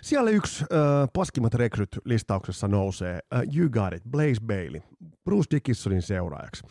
[0.01, 4.81] Siellä yksi äh, paskimmat rekryt listauksessa nousee uh, You Got It, Blaze Bailey,
[5.25, 6.63] Bruce Dickinsonin seuraajaksi.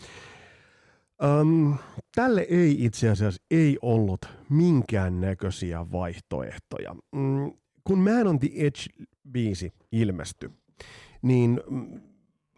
[1.41, 1.77] Um,
[2.15, 6.95] tälle ei itse asiassa ei ollut minkään näköisiä vaihtoehtoja.
[7.15, 7.51] Mm,
[7.83, 10.49] kun Man on the Edge-biisi ilmestyi,
[11.21, 12.01] niin mm,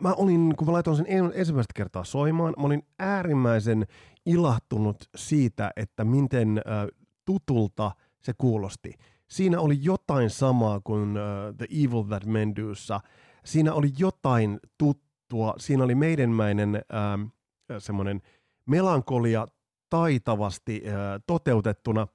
[0.01, 3.87] mä olin, kun mä laitoin sen ensimmäistä kertaa soimaan, mä olin äärimmäisen
[4.25, 6.87] ilahtunut siitä, että miten äh,
[7.25, 8.93] tutulta se kuulosti.
[9.27, 12.99] Siinä oli jotain samaa kuin äh, The Evil That Men Dossa.
[13.45, 15.53] Siinä oli jotain tuttua.
[15.57, 17.29] Siinä oli meidänmäinen äh,
[17.77, 18.21] semmoinen
[18.65, 19.47] melankolia
[19.89, 20.93] taitavasti äh,
[21.27, 22.07] toteutettuna.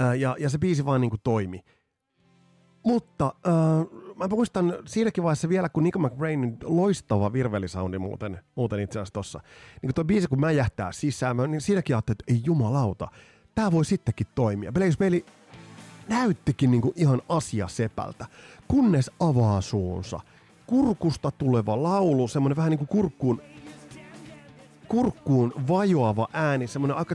[0.00, 1.60] Äh, ja, ja se biisi vaan niin kuin toimi.
[2.84, 8.98] Mutta äh, mä muistan siinäkin vaiheessa vielä, kun Nico McBrainin loistava virvelisoundi muuten, muuten itse
[8.98, 9.40] asiassa tossa.
[9.82, 13.08] Niin kun tuo biisi, kun mä jähtää sisään, mä, niin siinäkin ajattelin, että ei jumalauta,
[13.54, 14.72] tää voi sittenkin toimia.
[14.72, 15.24] Blaze Bailey
[16.08, 18.26] näyttikin niin kuin ihan asia sepältä,
[18.68, 20.20] kunnes avaa suunsa.
[20.66, 23.42] Kurkusta tuleva laulu, semmoinen vähän niin kuin kurkkuun
[24.88, 27.14] kurkkuun vajoava ääni, semmoinen aika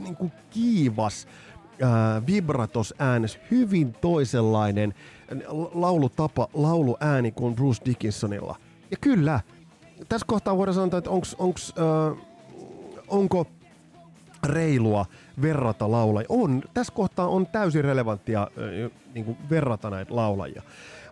[0.00, 1.26] niin kuin kiivas
[1.82, 4.94] äh, vibratos äänes, hyvin toisenlainen
[5.74, 8.56] laulutapa, lauluääni kuin Bruce Dickinsonilla.
[8.90, 9.40] Ja kyllä,
[10.08, 12.18] tässä kohtaa voidaan sanoa, että onks, onks, äh,
[13.08, 13.46] onko
[14.46, 15.06] reilua
[15.42, 16.26] verrata laulajia.
[16.28, 20.62] On, tässä kohtaa on täysin relevanttia äh, niin kuin verrata näitä laulajia.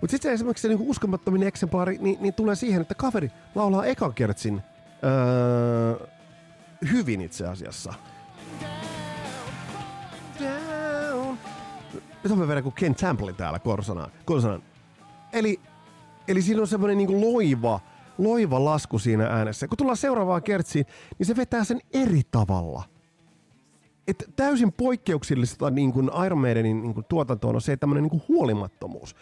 [0.01, 4.15] Mutta sitten esimerkiksi se niin uskomattomin eksemplaari niin, niin tulee siihen, että kaveri laulaa ekan
[4.15, 4.63] kertsin
[5.05, 6.07] öö,
[6.93, 7.95] hyvin itse asiassa.
[12.25, 14.11] Nyt on vielä kuin Ken Temple täällä korsanaan.
[14.25, 14.63] korsanaan.
[15.33, 15.61] Eli,
[16.29, 17.81] eli siinä on semmoinen niin loiva,
[18.19, 19.69] loiva lasku siinä äänessä.
[19.69, 20.87] Kun tullaan seuraavaan kertsiin,
[21.19, 22.83] niin se vetää sen eri tavalla.
[24.09, 29.17] Et täysin poikkeuksellista niin kuin Iron Maidenin niin kuin tuotantoon on se tämmöinen niin huolimattomuus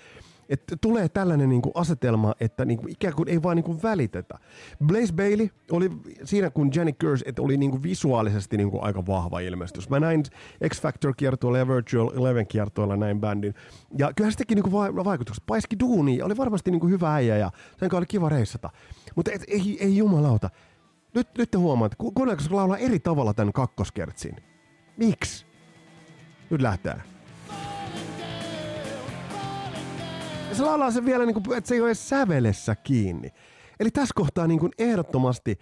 [0.48, 3.82] että tulee tällainen niin kuin asetelma, että niin kuin ikään kuin ei vaan niin kuin
[3.82, 4.38] välitetä.
[4.86, 5.90] Blaze Bailey oli
[6.24, 9.90] siinä, kun Jenny Curse, että oli niin kuin visuaalisesti niin kuin aika vahva ilmestys.
[9.90, 10.22] Mä näin
[10.68, 13.54] X Factor kiertoilla ja Virtual Eleven kiertoilla näin bändin.
[13.98, 15.44] Ja kyllä se teki niin kuin va- vaikutukset.
[15.46, 18.70] Paiski duuni, oli varmasti niin kuin hyvä äijä ja sen oli kiva reissata.
[19.16, 20.50] Mutta et, ei, ei jumalauta.
[21.14, 21.94] Nyt, nyt te huomaat,
[22.40, 24.36] se laulaa eri tavalla tämän kakkoskertsin?
[24.96, 25.46] Miksi?
[26.50, 27.17] Nyt lähtee.
[30.48, 33.28] Ja se laulaa sen vielä, niin kuin, että se ei ole edes sävelessä kiinni.
[33.80, 35.58] Eli tässä kohtaa niin kuin ehdottomasti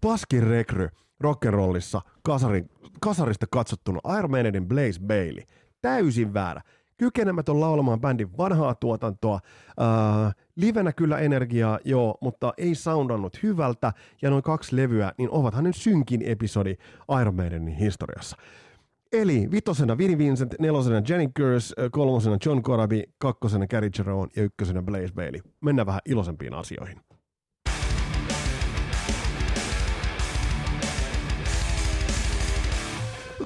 [0.00, 0.88] paskin rekry
[1.24, 5.42] rock'n'rollissa kasarin, kasarista katsottuna Iron Maidenin Blaze Bailey.
[5.82, 6.60] Täysin väärä.
[6.96, 9.34] Kykenemätön laulamaan bändin vanhaa tuotantoa.
[9.34, 13.92] Uh, livenä kyllä energiaa, joo, mutta ei soundannut hyvältä.
[14.22, 16.74] Ja noin kaksi levyä, niin ovathan ne synkin episodi
[17.20, 18.36] Iron Maidenin historiassa.
[19.12, 24.82] Eli vitosena Vinnie Vincent, nelosena Jenny Gers, kolmosena John Corabi, kakkosena Gary Jerome ja ykkösenä
[24.82, 25.40] Blaze Bailey.
[25.60, 27.00] Mennään vähän iloisempiin asioihin.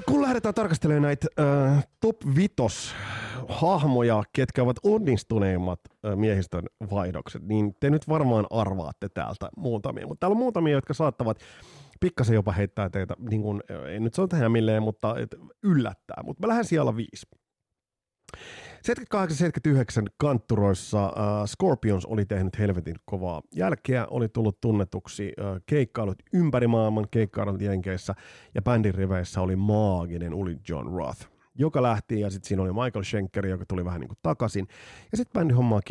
[0.05, 2.95] Kun lähdetään tarkastelemaan näitä äh, top vitos
[3.49, 5.79] hahmoja, ketkä ovat onnistuneimmat
[6.15, 10.07] miehistön vaihdokset, niin te nyt varmaan arvaatte täältä muutamia.
[10.07, 11.39] Mutta täällä on muutamia, jotka saattavat
[11.99, 16.23] pikkasen jopa heittää teitä, niin kuin, ei nyt sano tähän milleen, mutta et, yllättää.
[16.23, 17.25] Mutta mä lähden siellä viisi.
[18.37, 18.37] 78-79
[20.17, 21.13] kantturoissa uh,
[21.45, 28.15] Scorpions oli tehnyt helvetin kovaa jälkeä, oli tullut tunnetuksi uh, keikkailut ympäri maailman, keikkailut Jenkeissä,
[28.55, 31.34] ja bändin riveissä oli maaginen uli John Roth.
[31.55, 34.67] Joka lähti, ja sitten siinä oli Michael Schenker, joka tuli vähän niin kuin takaisin.
[35.11, 35.81] Ja sitten bändi hommaa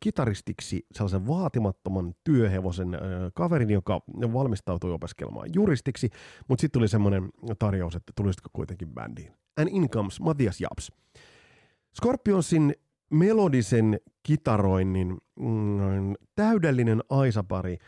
[0.00, 3.00] kitaristiksi sellaisen vaatimattoman työhevosen äh,
[3.34, 4.00] kaverin, joka
[4.32, 6.10] valmistautui opiskelemaan juristiksi,
[6.48, 9.32] mutta sitten tuli semmoinen tarjous, että tulisitko kuitenkin bändiin.
[9.60, 10.92] And in comes Matthias Japs.
[11.96, 12.74] Scorpionsin
[13.10, 17.78] melodisen kitaroinnin mm, täydellinen aisapari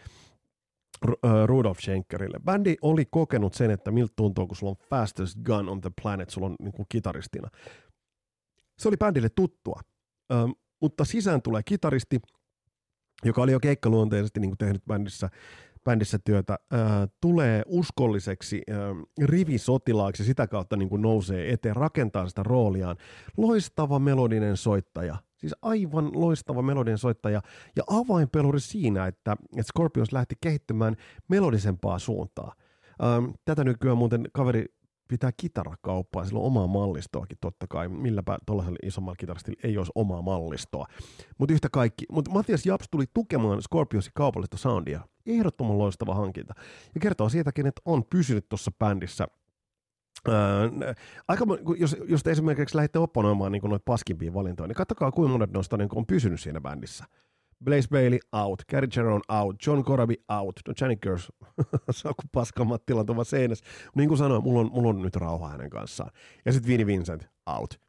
[1.46, 2.40] Rudolf Schenkerille.
[2.44, 6.30] Bändi oli kokenut sen, että miltä tuntuu, kun sulla on fastest gun on the planet,
[6.30, 7.48] sulla on niin kuin kitaristina.
[8.78, 9.80] Se oli bändille tuttua,
[10.32, 10.34] ö,
[10.80, 12.20] mutta sisään tulee kitaristi,
[13.24, 15.30] joka oli jo keikkaluonteisesti niin kuin tehnyt bändissä,
[15.84, 16.76] bändissä työtä, ö,
[17.20, 18.74] tulee uskolliseksi ö,
[19.24, 22.96] rivisotilaaksi, sitä kautta niin kuin nousee eteen, rakentaa sitä rooliaan.
[23.36, 27.42] Loistava melodinen soittaja– Siis aivan loistava melodien soittaja
[27.76, 30.96] ja avainpeluri siinä, että, että Scorpions lähti kehittämään
[31.28, 32.54] melodisempaa suuntaa.
[33.04, 34.64] Ähm, tätä nykyään muuten kaveri
[35.08, 37.88] pitää kitarakauppaa, sillä on omaa mallistoakin totta kai.
[37.88, 40.86] Milläpä tuollaisella isommalla kitarastilla ei olisi omaa mallistoa.
[41.38, 42.04] Mutta yhtä kaikki.
[42.12, 45.00] Mutta Matthias Japs tuli tukemaan Scorpionsin kaupallista soundia.
[45.26, 46.54] Ehdottoman loistava hankinta.
[46.94, 49.26] Ja kertoo siitäkin, että on pysynyt tuossa bändissä
[50.28, 50.94] Öö,
[51.28, 51.44] aika,
[51.78, 55.76] jos, jos te esimerkiksi lähdette opponoimaan niin noita paskimpia valintoja, niin katsokaa kuinka monet noista
[55.76, 57.04] niin on pysynyt siinä bändissä.
[57.64, 61.32] Blaze Bailey out, Gary Jerome out, John Corabi out, no Johnny Kers
[61.90, 63.64] saa kuin paskan Mattilan tuolla seinässä.
[63.96, 66.10] Niin kuin sanoin, mulla on, mulla on nyt rauha hänen kanssaan.
[66.44, 67.80] Ja sitten Vinnie Vincent out.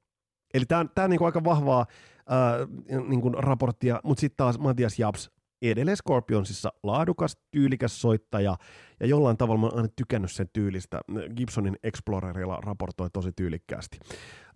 [0.53, 1.85] Eli tämä on niin aika vahvaa
[2.31, 5.31] äh, niin kuin raporttia, mutta sitten taas Matias Japs
[5.71, 8.57] edelleen Scorpionsissa laadukas, tyylikäs soittaja,
[8.99, 11.01] ja jollain tavalla mä oon aina tykännyt sen tyylistä.
[11.35, 13.99] Gibsonin Explorerilla raportoi tosi tyylikkäästi.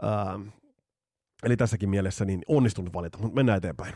[0.04, 0.48] Uh,
[1.43, 3.93] eli tässäkin mielessä niin onnistunut valita, mutta mennään eteenpäin.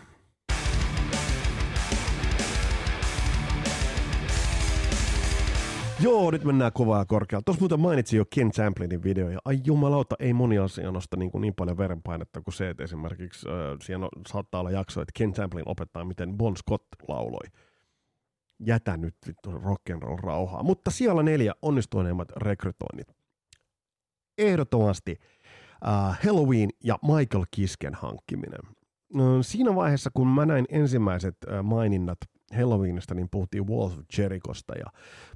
[6.01, 7.43] Joo, nyt mennään kovaa korkealla.
[7.43, 11.31] Tuossa muuten mainitsin jo Ken Champlinin video, ja ai jumalauta, ei moni asia nosta niin,
[11.31, 15.33] kuin niin paljon verenpainetta kuin se, että esimerkiksi äh, siellä saattaa olla jakso, että Ken
[15.33, 17.45] Champlin opettaa, miten Bon Scott lauloi.
[18.65, 20.63] Jätä nyt vittu rock'n'roll rauhaa.
[20.63, 23.07] Mutta siellä neljä onnistuneimmat rekrytoinnit.
[24.37, 25.15] Ehdottomasti
[25.87, 28.61] äh, Halloween ja Michael Kisken hankkiminen.
[29.41, 32.17] Siinä vaiheessa, kun mä näin ensimmäiset maininnat
[32.57, 34.85] Halloweenista, niin puhuttiin Walls of Jerichosta ja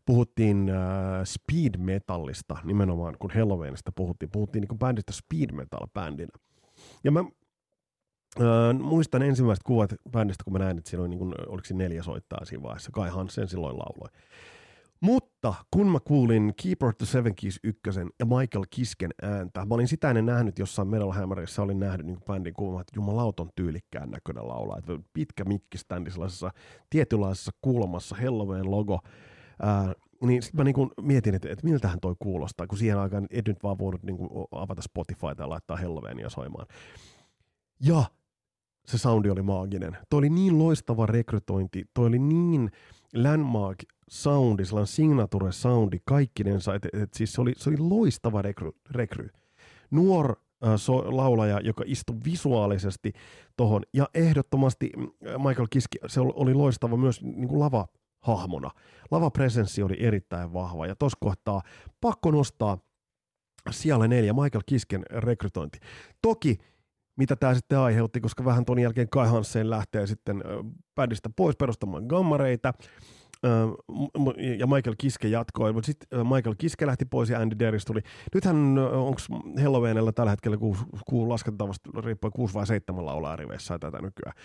[0.06, 0.76] puhuttiin äh,
[1.24, 4.30] speed metallista nimenomaan, kun Halloweenista puhuttiin.
[4.32, 6.40] Puhuttiin niin bändistä speed metal bändinä.
[7.04, 11.34] Ja mä äh, muistan ensimmäiset kuvat bändistä, kun mä näin, että siinä oli, niin kuin,
[11.48, 12.92] oliko neljä soittaa siinä vaiheessa.
[12.92, 14.10] Kai Hansen silloin lauloi.
[15.02, 19.88] Mutta kun mä kuulin Keeper the Seven Keys ykkösen ja Michael Kisken ääntä, mä olin
[19.88, 24.48] sitä ennen nähnyt jossain Metal Hammerissa, olin nähnyt niin bändin kuulemma, että jumalauton tyylikkään näköinen
[24.48, 24.78] laulaa.
[24.78, 26.52] Että pitkä mikkiständi sellaisessa
[26.90, 29.00] tietynlaisessa kulmassa, Halloween logo.
[29.62, 33.48] Ää, niin sitten mä niin mietin, että, että miltähän toi kuulostaa, kun siihen aikaan et
[33.48, 34.18] nyt vaan voinut niin
[34.52, 36.68] avata Spotifyta ja laittaa Halloweenia soimaan.
[37.80, 38.04] Ja
[38.86, 39.98] se soundi oli maaginen.
[40.10, 42.72] Toi oli niin loistava rekrytointi, toi oli niin
[43.14, 43.78] landmark
[44.10, 48.72] soundi, sellainen signature soundi kaikkinensa, että et siis se oli, se oli loistava rekry.
[48.92, 49.30] rekry.
[49.92, 53.14] Nuor äh, so, laulaja, joka istui visuaalisesti
[53.58, 55.08] tohon, ja ehdottomasti mm,
[55.48, 57.88] Michael Kiski, se oli loistava myös niin kuin lava
[58.22, 58.72] hahmona.
[59.12, 61.62] Lava-presenssi oli erittäin vahva, ja tuossa kohtaa
[62.02, 62.78] pakko nostaa
[63.72, 65.80] siellä neljä Michael Kisken rekrytointi.
[66.22, 66.58] Toki
[67.18, 70.44] mitä tämä sitten aiheutti, koska vähän ton jälkeen Kai Hansen lähtee sitten
[70.96, 72.74] bändistä pois perustamaan gammareita,
[74.60, 78.02] ja Michael Kiske jatkoi, mutta sitten Michael Kiske lähti pois ja Andy Deris tuli.
[78.34, 79.20] Nythän onko
[79.64, 80.78] Halloweenilla tällä hetkellä, kun,
[81.10, 84.36] kun laskentavasti riippuen kuusi vai seitsemän laulaa riveissä tätä nykyään.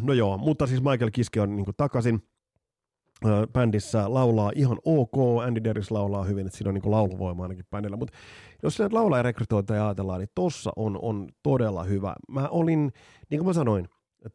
[0.00, 2.22] No joo, mutta siis Michael Kiske on niin takaisin
[3.52, 7.96] bändissä laulaa ihan ok, Andy Deris laulaa hyvin, että siinä on niin lauluvoima ainakin bändillä,
[7.96, 8.16] mutta
[8.62, 12.14] jos sillä laulaa rekrytointia ajatellaan, niin tossa on, on todella hyvä.
[12.28, 12.92] Mä olin,
[13.30, 13.88] niin kuin mä sanoin,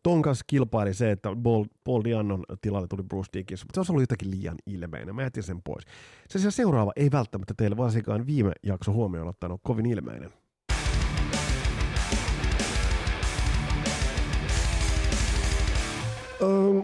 [0.03, 3.91] ton kanssa kilpaili se, että Paul, Paul Diannon tilalle tuli Bruce Dickinson, mutta se olisi
[3.91, 5.15] ollut jotenkin liian ilmeinen.
[5.15, 5.85] Mä jätin sen pois.
[6.29, 10.29] Se seuraava ei välttämättä teille varsinkaan viime jakso huomioon ottanut kovin ilmeinen.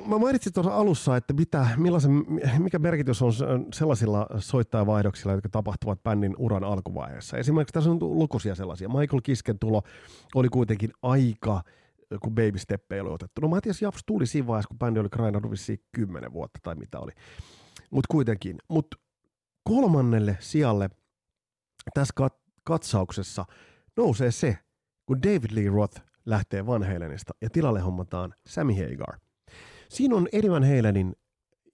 [0.07, 2.11] Mä mainitsin tuossa alussa, että mitä, millaisen,
[2.59, 3.33] mikä merkitys on
[3.73, 7.37] sellaisilla soittajavaihdoksilla, jotka tapahtuvat bändin uran alkuvaiheessa.
[7.37, 8.89] Esimerkiksi tässä on lukuisia sellaisia.
[8.89, 9.81] Michael Kisken tulo
[10.35, 11.61] oli kuitenkin aika,
[12.19, 13.41] kun Baby Step ei ole otettu.
[13.41, 16.99] No Matias Japs tuli siinä vaiheessa, kun bändi oli grindannut vissiin kymmenen vuotta tai mitä
[16.99, 17.11] oli.
[17.91, 18.57] Mutta kuitenkin.
[18.69, 18.97] Mutta
[19.63, 20.89] kolmannelle sijalle
[21.93, 23.45] tässä kat- katsauksessa
[23.97, 24.57] nousee se,
[25.05, 29.19] kun David Lee Roth lähtee Van Halenista ja tilalle hommataan Sammy Hagar–
[29.89, 31.15] Siinä on Eddie Van Halenin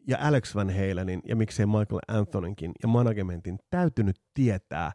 [0.07, 4.91] ja Alex Van Halenin ja miksei Michael Anthonynkin ja managementin täytynyt tietää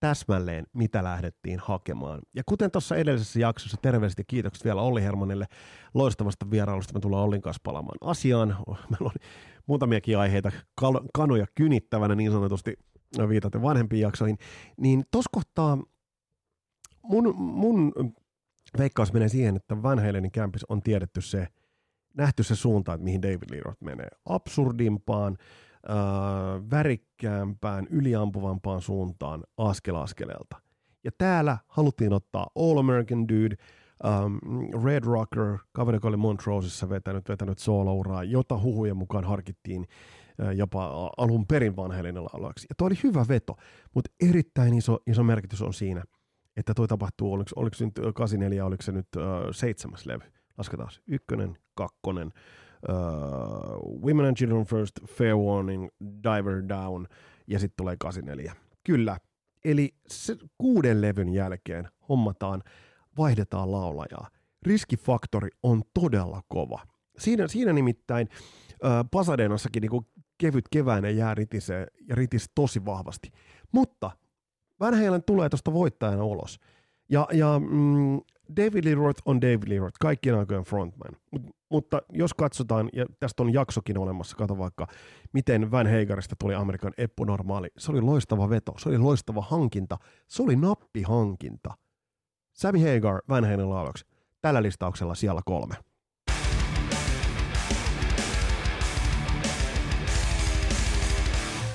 [0.00, 2.20] täsmälleen, mitä lähdettiin hakemaan.
[2.34, 5.46] Ja kuten tuossa edellisessä jaksossa, terveisesti kiitokset vielä Olli Hermanille
[5.94, 6.94] loistavasta vierailusta.
[6.94, 8.48] Me tullaan Ollin kanssa palaamaan asiaan.
[8.90, 9.28] Meillä on
[9.66, 12.74] muutamiakin aiheita kal- kanoja kynittävänä niin sanotusti
[13.28, 14.38] viitaten vanhempiin jaksoihin.
[14.76, 15.78] Niin tuossa kohtaa
[17.02, 17.92] mun, mun
[18.78, 21.48] veikkaus menee siihen, että Van Halenin kämpis on tiedetty se,
[22.16, 24.08] nähty se suunta, että mihin David Lee Roth menee.
[24.24, 25.36] Absurdimpaan,
[25.90, 30.56] äh, värikkäämpään, yliampuvampaan suuntaan askel askeleelta.
[31.04, 33.56] Ja täällä haluttiin ottaa All American Dude,
[34.04, 34.40] um,
[34.84, 39.86] Red Rocker, kaveri, joka oli Montroseissa vetänyt, vetänyt soolouraa, jota huhujen mukaan harkittiin
[40.42, 42.66] äh, jopa alun perin vanheilinen laulajaksi.
[42.70, 43.56] Ja toi oli hyvä veto,
[43.94, 46.04] mutta erittäin iso, iso merkitys on siinä,
[46.56, 50.24] että toi tapahtuu, oliko, oliko se nyt 84, oliko se nyt uh, seitsemäs levy,
[50.58, 52.32] lasketaan, ykkönen, kakkonen,
[52.88, 57.06] uh, Women and Children First, Fair Warning, Diver Down
[57.46, 58.54] ja sitten tulee 84.
[58.84, 59.18] Kyllä,
[59.64, 62.62] eli se kuuden levyn jälkeen hommataan,
[63.18, 64.28] vaihdetaan laulajaa.
[64.62, 66.82] Riskifaktori on todella kova.
[67.18, 68.28] Siinä, siinä nimittäin
[68.72, 70.06] uh, Pasadenassakin niin
[70.38, 73.30] kevyt keväinen jää ritisee ja ritis tosi vahvasti.
[73.72, 74.10] Mutta
[74.80, 76.60] Van Halen tulee tuosta voittajana ulos.
[77.08, 78.20] Ja, ja mm,
[78.56, 81.16] David Lee Roth on David Lee Roth, kaikkien aikojen frontman.
[81.30, 84.86] Mut, mutta jos katsotaan, ja tästä on jaksokin olemassa, kato vaikka,
[85.32, 87.68] miten Van Heigarista tuli Amerikan eppunormaali.
[87.78, 91.74] Se oli loistava veto, se oli loistava hankinta, se oli nappihankinta.
[92.52, 94.06] Sammy Hagar, Van Halen laulaksi,
[94.40, 95.74] tällä listauksella siellä kolme.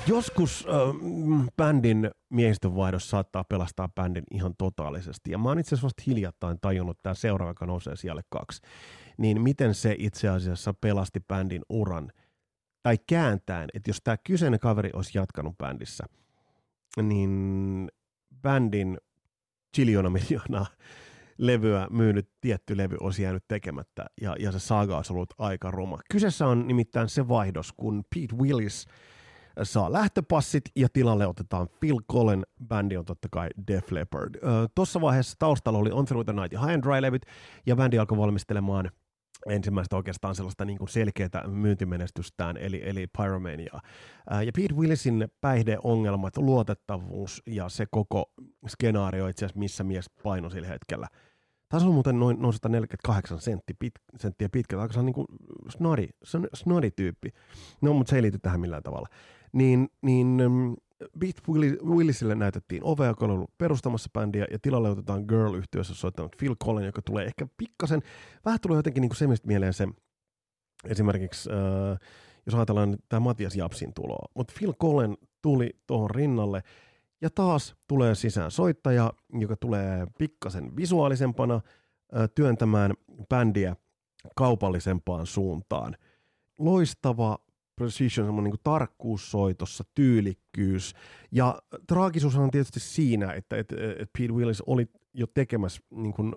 [0.06, 5.30] Joskus äh, bändin miehistönvaihdos saattaa pelastaa bändin ihan totaalisesti.
[5.30, 8.62] Ja mä oon itse asiassa vasta hiljattain tajunnut, tämä seuraava, joka nousee siellä kaksi,
[9.18, 12.12] niin miten se itse asiassa pelasti bändin uran.
[12.82, 16.04] Tai kääntäen, että jos tämä kyseinen kaveri olisi jatkanut bändissä,
[17.02, 17.88] niin
[18.42, 18.98] bändin
[19.76, 20.66] chiljona miljoonaa
[21.38, 25.98] levyä myynyt tietty levy olisi jäänyt tekemättä ja, ja se saga olisi ollut aika ruma.
[26.10, 28.86] Kyseessä on nimittäin se vaihdos, kun Pete Willis–
[29.62, 34.34] saa lähtöpassit ja tilalle otetaan Phil Collen, bändi on totta kai Def Leppard.
[34.74, 37.26] Tuossa vaiheessa taustalla oli On Through the Night ja High and Dry-levyt
[37.66, 38.90] ja bändi alkoi valmistelemaan
[39.48, 43.80] ensimmäistä oikeastaan sellaista niin selkeää myyntimenestystään, eli, eli Pyromania.
[44.46, 48.32] Ja Pete Willisin päihdeongelmat, luotettavuus ja se koko
[48.68, 51.06] skenaario itse asiassa, missä mies paino sillä hetkellä.
[51.68, 55.26] Taisi olla muuten noin, noin 148 sentti, pit, senttiä pitkä, aika se on niin kuin
[55.68, 56.08] snari,
[56.54, 57.32] snari-tyyppi.
[57.80, 59.08] No, mutta se ei liity tähän millään tavalla
[59.52, 60.76] niin, niin mm,
[61.18, 61.36] Beat
[61.84, 66.56] Willisille näytettiin ovea, joka on ollut perustamassa bändiä, ja tilalle otetaan girl yhtiössä soittanut Phil
[66.64, 68.02] Collen, joka tulee ehkä pikkasen,
[68.44, 69.88] vähän tulee jotenkin niin kuin mieleen se,
[70.84, 71.98] esimerkiksi äh,
[72.46, 76.62] jos ajatellaan tämä Matias Japsin tuloa, mutta Phil Collen tuli tuohon rinnalle,
[77.20, 82.94] ja taas tulee sisään soittaja, joka tulee pikkasen visuaalisempana äh, työntämään
[83.28, 83.76] bändiä
[84.36, 85.96] kaupallisempaan suuntaan.
[86.58, 87.38] Loistava
[87.76, 90.94] precision, semmoinen niin tarkkuus soitossa, tyylikkyys.
[91.32, 96.34] Ja traagisuus on tietysti siinä, että, että, että Pete Willis oli jo tekemässä niin kuin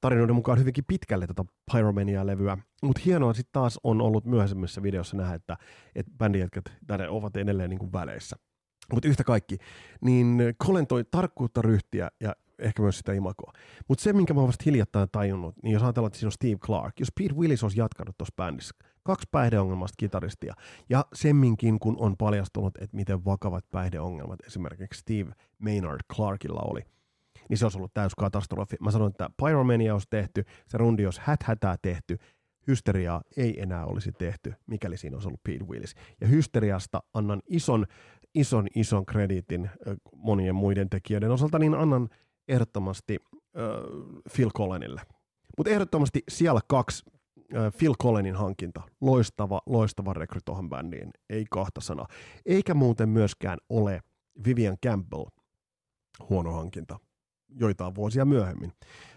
[0.00, 2.58] tarinoiden mukaan hyvinkin pitkälle tätä Pyromania-levyä.
[2.82, 5.56] Mutta hienoa sitten taas on ollut myöhemmissä videossa nähdä, että,
[5.94, 6.64] että bändijätkät
[7.08, 8.36] ovat edelleen niin kuin väleissä.
[8.92, 9.58] Mutta yhtä kaikki,
[10.00, 13.52] niin Colin toi tarkkuutta, ryhtiä ja ehkä myös sitä imakoa.
[13.88, 16.58] Mutta se, minkä mä oon vasta hiljattain tajunnut, niin jos ajatellaan, että siinä on Steve
[16.58, 20.54] Clark, jos Pete Willis olisi jatkanut tuossa bändissä, kaksi päihdeongelmasta kitaristia,
[20.88, 26.80] ja semminkin kun on paljastunut, että miten vakavat päihdeongelmat esimerkiksi Steve Maynard Clarkilla oli,
[27.48, 28.76] niin se olisi ollut täys katastrofi.
[28.80, 32.18] Mä sanoin, että Pyromania olisi tehty, se rundi olisi häthätää tehty,
[32.66, 35.94] hysteriaa ei enää olisi tehty, mikäli siinä olisi ollut Pete Willis.
[36.20, 37.86] Ja hysteriasta annan ison,
[38.34, 39.70] ison, ison krediitin
[40.14, 42.08] monien muiden tekijöiden osalta, niin annan
[42.48, 43.62] ehdottomasti äh,
[44.36, 45.00] Phil Collinille.
[45.56, 47.04] Mutta ehdottomasti siellä kaksi
[47.78, 48.82] Phil Collinin hankinta.
[49.00, 51.10] Loistava, loistava rekry tuohon bändiin.
[51.30, 52.06] Ei kahta sanaa.
[52.46, 54.00] Eikä muuten myöskään ole
[54.44, 55.24] Vivian Campbell
[56.28, 56.98] huono hankinta
[57.60, 58.72] joitain vuosia myöhemmin.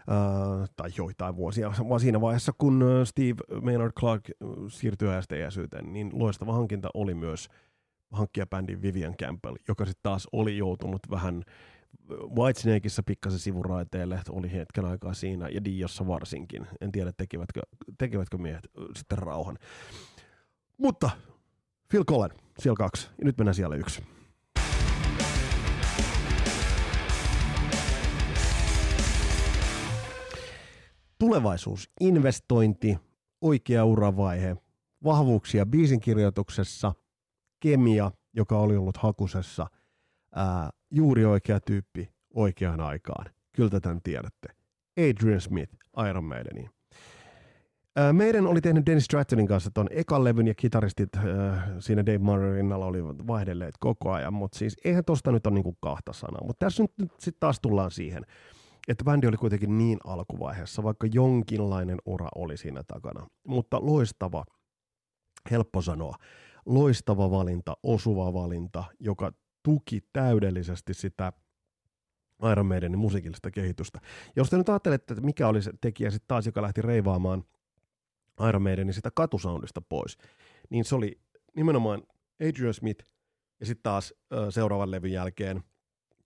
[0.07, 4.24] Uh, tai joitain vuosia, vaan siinä vaiheessa, kun Steve Maynard Clark
[4.68, 7.49] siirtyi äästeiäisyyteen, niin loistava hankinta oli myös
[8.12, 11.43] hankkia bändin Vivian Campbell, joka sitten taas oli joutunut vähän
[12.10, 16.68] Whitesnakeissa pikkasen sivuraiteelle, oli hetken aikaa siinä, ja Diossa varsinkin.
[16.82, 17.62] En tiedä, tekivätkö,
[17.98, 19.58] tekivätkö miehet sitten rauhan.
[20.78, 21.10] Mutta
[21.89, 24.04] Phil Collen, siellä kaksi, ja nyt mennään siellä yksi.
[31.20, 32.98] Tulevaisuus, investointi,
[33.41, 34.56] oikea uravaihe,
[35.04, 36.94] vahvuuksia biisin kirjoituksessa,
[37.60, 39.68] kemia, joka oli ollut hakusessa–
[40.36, 43.25] ää, juuri oikea tyyppi oikeaan aikaan.
[43.55, 44.47] Kyllä tämän tiedätte.
[44.97, 45.73] Adrian Smith,
[46.09, 46.69] Iron Maideniin.
[48.11, 52.55] Meidän oli tehnyt Dennis Strattonin kanssa ton ekan levyn ja kitaristit ää, siinä Dave Murray
[52.55, 56.45] rinnalla olivat vaihdelleet koko ajan, mutta siis eihän tosta nyt ole niinku kahta sanaa.
[56.47, 58.23] Mutta tässä nyt, nyt sitten taas tullaan siihen,
[58.88, 63.27] että bändi oli kuitenkin niin alkuvaiheessa, vaikka jonkinlainen ura oli siinä takana.
[63.47, 64.43] Mutta loistava,
[65.51, 66.15] helppo sanoa,
[66.65, 69.31] loistava valinta, osuva valinta, joka
[69.64, 71.34] tuki täydellisesti sitä
[72.51, 73.99] Iron Maidenin musiikillista kehitystä.
[74.36, 77.43] Jos te nyt ajattelette, että mikä oli se tekijä sitten taas, joka lähti reivaamaan
[78.49, 80.18] Iron Maidenin sitä katusoundista pois,
[80.70, 81.20] niin se oli
[81.55, 82.03] nimenomaan
[82.49, 83.05] Adrian Smith
[83.59, 84.14] ja sitten taas
[84.49, 85.64] seuraavan levyn jälkeen,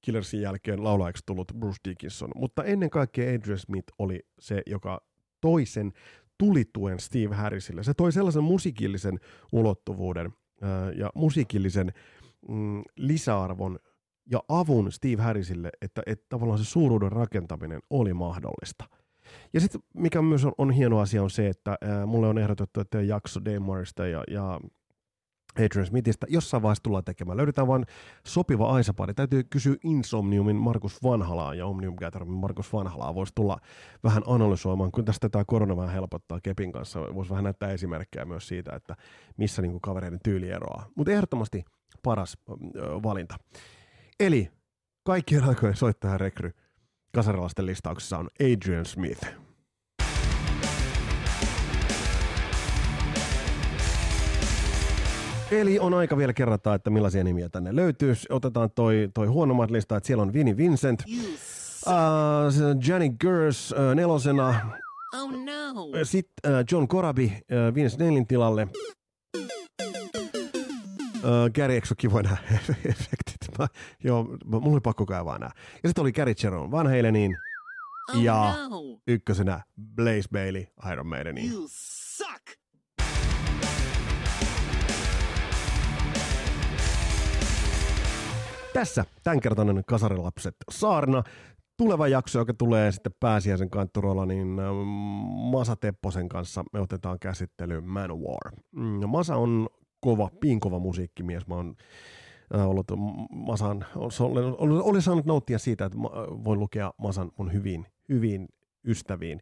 [0.01, 2.31] Killersin jälkeen laulajaksi tullut Bruce Dickinson.
[2.35, 5.01] Mutta ennen kaikkea Adrian Smith oli se, joka
[5.41, 5.91] toi sen
[6.37, 7.83] tulituen Steve Harrisille.
[7.83, 9.19] Se toi sellaisen musiikillisen
[9.51, 10.33] ulottuvuuden
[10.95, 11.93] ja musiikillisen
[12.49, 13.79] mm, lisäarvon
[14.31, 18.85] ja avun Steve Harrisille, että, että tavallaan se suuruuden rakentaminen oli mahdollista.
[19.53, 22.79] Ja sitten mikä myös on, on hieno asia on se, että ää, mulle on ehdotettu,
[22.79, 24.59] että jakso Dave Morrista ja, ja
[25.65, 26.27] Adrian Smithistä.
[26.29, 27.37] Jossain vaiheessa tullaan tekemään.
[27.37, 27.85] Löydetään vain
[28.27, 29.13] sopiva aisapari.
[29.13, 33.15] Täytyy kysyä Insomniumin Markus Vanhalaa ja Omnium Gatherin Markus Vanhalaa.
[33.15, 33.57] Voisi tulla
[34.03, 36.99] vähän analysoimaan, kun tästä tämä korona vähän helpottaa Kepin kanssa.
[36.99, 38.95] Voisi vähän näyttää esimerkkejä myös siitä, että
[39.37, 40.85] missä niin kavereiden tyyli eroaa.
[40.95, 41.65] Mutta ehdottomasti
[42.07, 42.37] paras
[43.03, 43.35] valinta.
[44.19, 44.51] Eli
[45.03, 46.51] kaikkien aikojen soittaja rekry
[47.15, 49.27] kasarilaisten listauksessa on Adrian Smith.
[55.51, 58.13] Eli on aika vielä kerrata, että millaisia nimiä tänne löytyy.
[58.29, 61.87] Otetaan toi, toi huonommat lista, että siellä on Vinnie Vincent, suck.
[61.87, 64.55] uh, Johnny Gers uh, nelosena,
[65.13, 65.85] Oh no.
[66.03, 68.67] sitten uh, John Corabi uh, Vince Neilin tilalle.
[71.17, 72.37] Uh, Gary, eikö kivoja nämä
[72.85, 73.57] efektit?
[73.59, 73.67] Mä,
[74.03, 75.51] joo, mulla oli pakko kaivaa nämä.
[75.83, 77.37] Ja sitten oli Gary Cheron Van Haleniin,
[78.15, 78.81] Oh ja no.
[79.07, 79.61] ykkösenä
[79.95, 81.51] Blaze Bailey Iron Maideniin.
[81.51, 82.57] You suck.
[88.73, 91.23] Tässä tämänkertainen Kasarilapset saarna.
[91.77, 94.77] Tuleva jakso, joka tulee sitten pääsiäisen kantturolla, niin ähm,
[95.51, 98.51] Masa Tepposen kanssa me otetaan käsittelyyn Manowar.
[98.71, 101.47] Mm, Masa on kova, piinkova musiikkimies.
[101.47, 101.75] Mä oon
[102.55, 102.87] äh, ollut
[103.29, 103.85] Masan,
[104.19, 105.97] oli, oli, oli saanut nauttia siitä, että
[106.43, 108.47] voin lukea Masan mun hyvin, hyvin
[108.87, 109.41] ystäviin.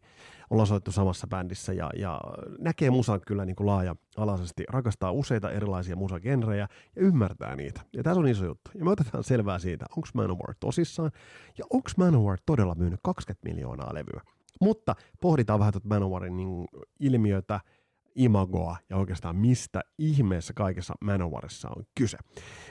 [0.50, 2.20] Ollaan soittu samassa bändissä ja, ja
[2.58, 7.80] näkee musan kyllä niin kuin laaja-alaisesti, rakastaa useita erilaisia musagenrejä ja ymmärtää niitä.
[7.92, 8.70] Ja tässä on iso juttu.
[8.74, 11.10] Ja me otetaan selvää siitä, onko Manowar tosissaan
[11.58, 14.20] ja onko Manowar todella myynyt 20 miljoonaa levyä.
[14.60, 16.68] Mutta pohditaan vähän tuota Manowarin niin
[17.00, 17.60] ilmiötä,
[18.16, 22.18] imagoa ja oikeastaan mistä ihmeessä kaikessa Manowarissa on kyse.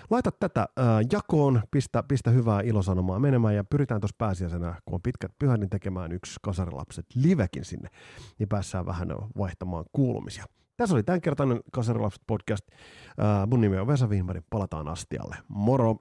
[0.10, 5.02] Laita tätä ää, jakoon, pistä, pistä hyvää ilosanomaa menemään ja pyritään tuossa pääsiäisenä, kun on
[5.02, 7.90] pitkät pyhät, niin tekemään yksi kasarilapset livekin sinne,
[8.40, 10.46] niin päässään vähän vaihtamaan kuulumisia.
[10.78, 12.66] Tässä oli tämänkertainen Kasarilapset podcast.
[13.18, 15.36] Ää, mun nimi on Vesa Wihnberg, palataan astialle.
[15.48, 15.96] Moro!